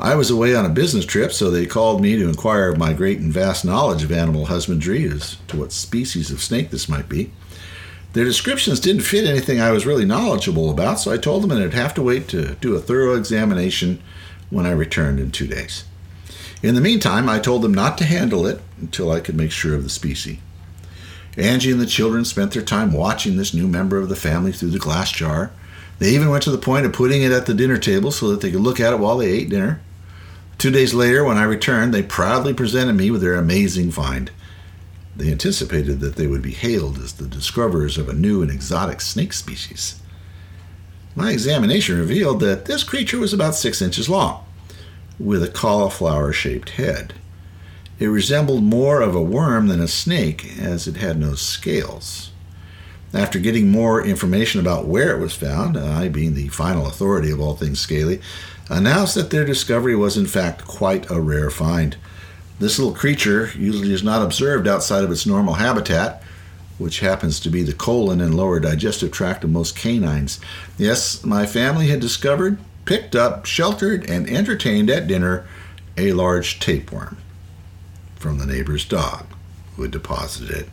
I 0.01 0.15
was 0.15 0.29
away 0.29 0.55
on 0.55 0.65
a 0.65 0.69
business 0.69 1.03
trip, 1.03 1.33
so 1.33 1.51
they 1.51 1.65
called 1.65 2.01
me 2.01 2.15
to 2.15 2.29
inquire 2.29 2.69
of 2.69 2.77
my 2.77 2.93
great 2.93 3.19
and 3.19 3.33
vast 3.33 3.65
knowledge 3.65 4.01
of 4.01 4.13
animal 4.13 4.45
husbandry 4.45 5.03
as 5.03 5.35
to 5.49 5.57
what 5.57 5.73
species 5.73 6.31
of 6.31 6.41
snake 6.41 6.69
this 6.69 6.87
might 6.87 7.09
be. 7.09 7.33
Their 8.13 8.23
descriptions 8.23 8.79
didn't 8.79 9.01
fit 9.01 9.27
anything 9.27 9.59
I 9.59 9.71
was 9.71 9.85
really 9.85 10.05
knowledgeable 10.05 10.69
about, 10.69 11.01
so 11.01 11.11
I 11.11 11.17
told 11.17 11.43
them 11.43 11.49
that 11.49 11.61
I'd 11.61 11.73
have 11.73 11.93
to 11.95 12.01
wait 12.01 12.29
to 12.29 12.55
do 12.55 12.75
a 12.75 12.79
thorough 12.79 13.15
examination 13.15 14.01
when 14.49 14.65
I 14.65 14.71
returned 14.71 15.19
in 15.19 15.31
two 15.31 15.47
days. 15.47 15.83
In 16.63 16.75
the 16.75 16.81
meantime, 16.81 17.27
I 17.27 17.39
told 17.39 17.61
them 17.61 17.73
not 17.73 17.97
to 17.97 18.05
handle 18.05 18.47
it 18.47 18.61
until 18.79 19.11
I 19.11 19.19
could 19.19 19.35
make 19.35 19.51
sure 19.51 19.75
of 19.75 19.83
the 19.83 19.89
species. 19.89 20.37
Angie 21.35 21.71
and 21.71 21.79
the 21.79 21.85
children 21.85 22.23
spent 22.23 22.53
their 22.53 22.63
time 22.63 22.93
watching 22.93 23.35
this 23.35 23.53
new 23.53 23.67
member 23.67 23.97
of 23.97 24.07
the 24.07 24.15
family 24.15 24.53
through 24.53 24.71
the 24.71 24.79
glass 24.79 25.11
jar. 25.11 25.51
They 25.99 26.11
even 26.11 26.29
went 26.29 26.43
to 26.43 26.51
the 26.51 26.57
point 26.57 26.85
of 26.85 26.93
putting 26.93 27.21
it 27.21 27.33
at 27.33 27.45
the 27.45 27.53
dinner 27.53 27.77
table 27.77 28.11
so 28.11 28.29
that 28.29 28.39
they 28.39 28.49
could 28.49 28.61
look 28.61 28.79
at 28.79 28.93
it 28.93 28.99
while 28.99 29.17
they 29.17 29.29
ate 29.29 29.49
dinner. 29.49 29.81
Two 30.59 30.71
days 30.71 30.93
later, 30.93 31.23
when 31.23 31.37
I 31.37 31.43
returned, 31.43 31.93
they 31.93 32.03
proudly 32.03 32.53
presented 32.53 32.91
me 32.91 33.09
with 33.09 33.21
their 33.21 33.35
amazing 33.35 33.91
find. 33.91 34.29
They 35.15 35.31
anticipated 35.31 36.01
that 36.01 36.17
they 36.17 36.27
would 36.27 36.41
be 36.41 36.51
hailed 36.51 36.97
as 36.97 37.13
the 37.13 37.27
discoverers 37.27 37.97
of 37.97 38.09
a 38.09 38.13
new 38.13 38.41
and 38.41 38.51
exotic 38.51 38.99
snake 38.99 39.31
species. 39.31 40.01
My 41.15 41.31
examination 41.31 41.97
revealed 41.97 42.41
that 42.41 42.65
this 42.65 42.83
creature 42.83 43.19
was 43.19 43.31
about 43.31 43.55
six 43.55 43.81
inches 43.81 44.09
long, 44.09 44.43
with 45.17 45.41
a 45.43 45.47
cauliflower 45.47 46.33
shaped 46.33 46.71
head. 46.71 47.13
It 47.97 48.07
resembled 48.07 48.61
more 48.61 48.99
of 48.99 49.15
a 49.15 49.21
worm 49.21 49.67
than 49.67 49.79
a 49.79 49.87
snake, 49.87 50.59
as 50.59 50.89
it 50.89 50.97
had 50.97 51.17
no 51.17 51.35
scales. 51.35 52.28
After 53.13 53.39
getting 53.39 53.71
more 53.71 54.05
information 54.05 54.59
about 54.59 54.85
where 54.85 55.15
it 55.15 55.19
was 55.19 55.33
found, 55.33 55.77
I, 55.77 56.09
being 56.09 56.35
the 56.35 56.49
final 56.49 56.85
authority 56.85 57.31
of 57.31 57.39
all 57.39 57.55
things 57.55 57.79
scaly, 57.79 58.21
announced 58.69 59.15
that 59.15 59.31
their 59.31 59.45
discovery 59.45 59.95
was 59.95 60.15
in 60.15 60.27
fact 60.27 60.65
quite 60.65 61.09
a 61.09 61.19
rare 61.19 61.49
find. 61.49 61.97
This 62.59 62.77
little 62.77 62.93
creature 62.93 63.49
usually 63.57 63.93
is 63.93 64.03
not 64.03 64.21
observed 64.21 64.67
outside 64.67 65.03
of 65.03 65.11
its 65.11 65.25
normal 65.25 65.55
habitat, 65.55 66.21
which 66.77 66.99
happens 66.99 67.39
to 67.39 67.49
be 67.49 67.63
the 67.63 67.73
colon 67.73 68.21
and 68.21 68.35
lower 68.35 68.59
digestive 68.59 69.11
tract 69.11 69.43
of 69.43 69.49
most 69.49 69.75
canines. 69.75 70.39
Yes, 70.77 71.25
my 71.25 71.45
family 71.45 71.87
had 71.87 71.99
discovered, 71.99 72.59
picked 72.85 73.15
up, 73.15 73.45
sheltered, 73.45 74.07
and 74.07 74.29
entertained 74.29 74.89
at 74.89 75.07
dinner 75.07 75.47
a 75.97 76.13
large 76.13 76.59
tapeworm 76.59 77.17
from 78.15 78.37
the 78.37 78.45
neighbor's 78.45 78.85
dog 78.85 79.25
who 79.75 79.81
had 79.81 79.91
deposited 79.91 80.55
it 80.55 80.69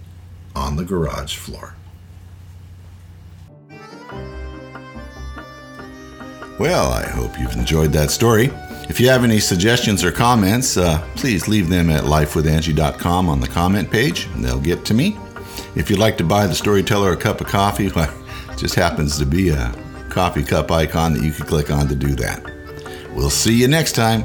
on 0.54 0.76
the 0.76 0.84
garage 0.84 1.36
floor. 1.36 1.76
Well, 6.58 6.90
I 6.90 7.04
hope 7.04 7.38
you've 7.38 7.54
enjoyed 7.54 7.92
that 7.92 8.10
story. 8.10 8.50
If 8.88 8.98
you 8.98 9.08
have 9.08 9.24
any 9.24 9.40
suggestions 9.40 10.02
or 10.02 10.10
comments, 10.10 10.78
uh, 10.78 11.06
please 11.14 11.48
leave 11.48 11.68
them 11.68 11.90
at 11.90 12.04
lifewithangie.com 12.04 13.28
on 13.28 13.40
the 13.40 13.48
comment 13.48 13.90
page, 13.90 14.26
and 14.32 14.42
they'll 14.42 14.60
get 14.60 14.84
to 14.86 14.94
me. 14.94 15.18
If 15.74 15.90
you'd 15.90 15.98
like 15.98 16.16
to 16.18 16.24
buy 16.24 16.46
the 16.46 16.54
storyteller 16.54 17.12
a 17.12 17.16
cup 17.16 17.42
of 17.42 17.46
coffee, 17.46 17.88
well, 17.96 18.12
it 18.50 18.56
just 18.56 18.74
happens 18.74 19.18
to 19.18 19.26
be 19.26 19.50
a 19.50 19.74
coffee 20.08 20.44
cup 20.44 20.70
icon 20.70 21.12
that 21.12 21.22
you 21.22 21.32
can 21.32 21.44
click 21.44 21.70
on 21.70 21.88
to 21.88 21.94
do 21.94 22.14
that. 22.14 22.42
We'll 23.12 23.28
see 23.28 23.54
you 23.54 23.68
next 23.68 23.92
time. 23.92 24.24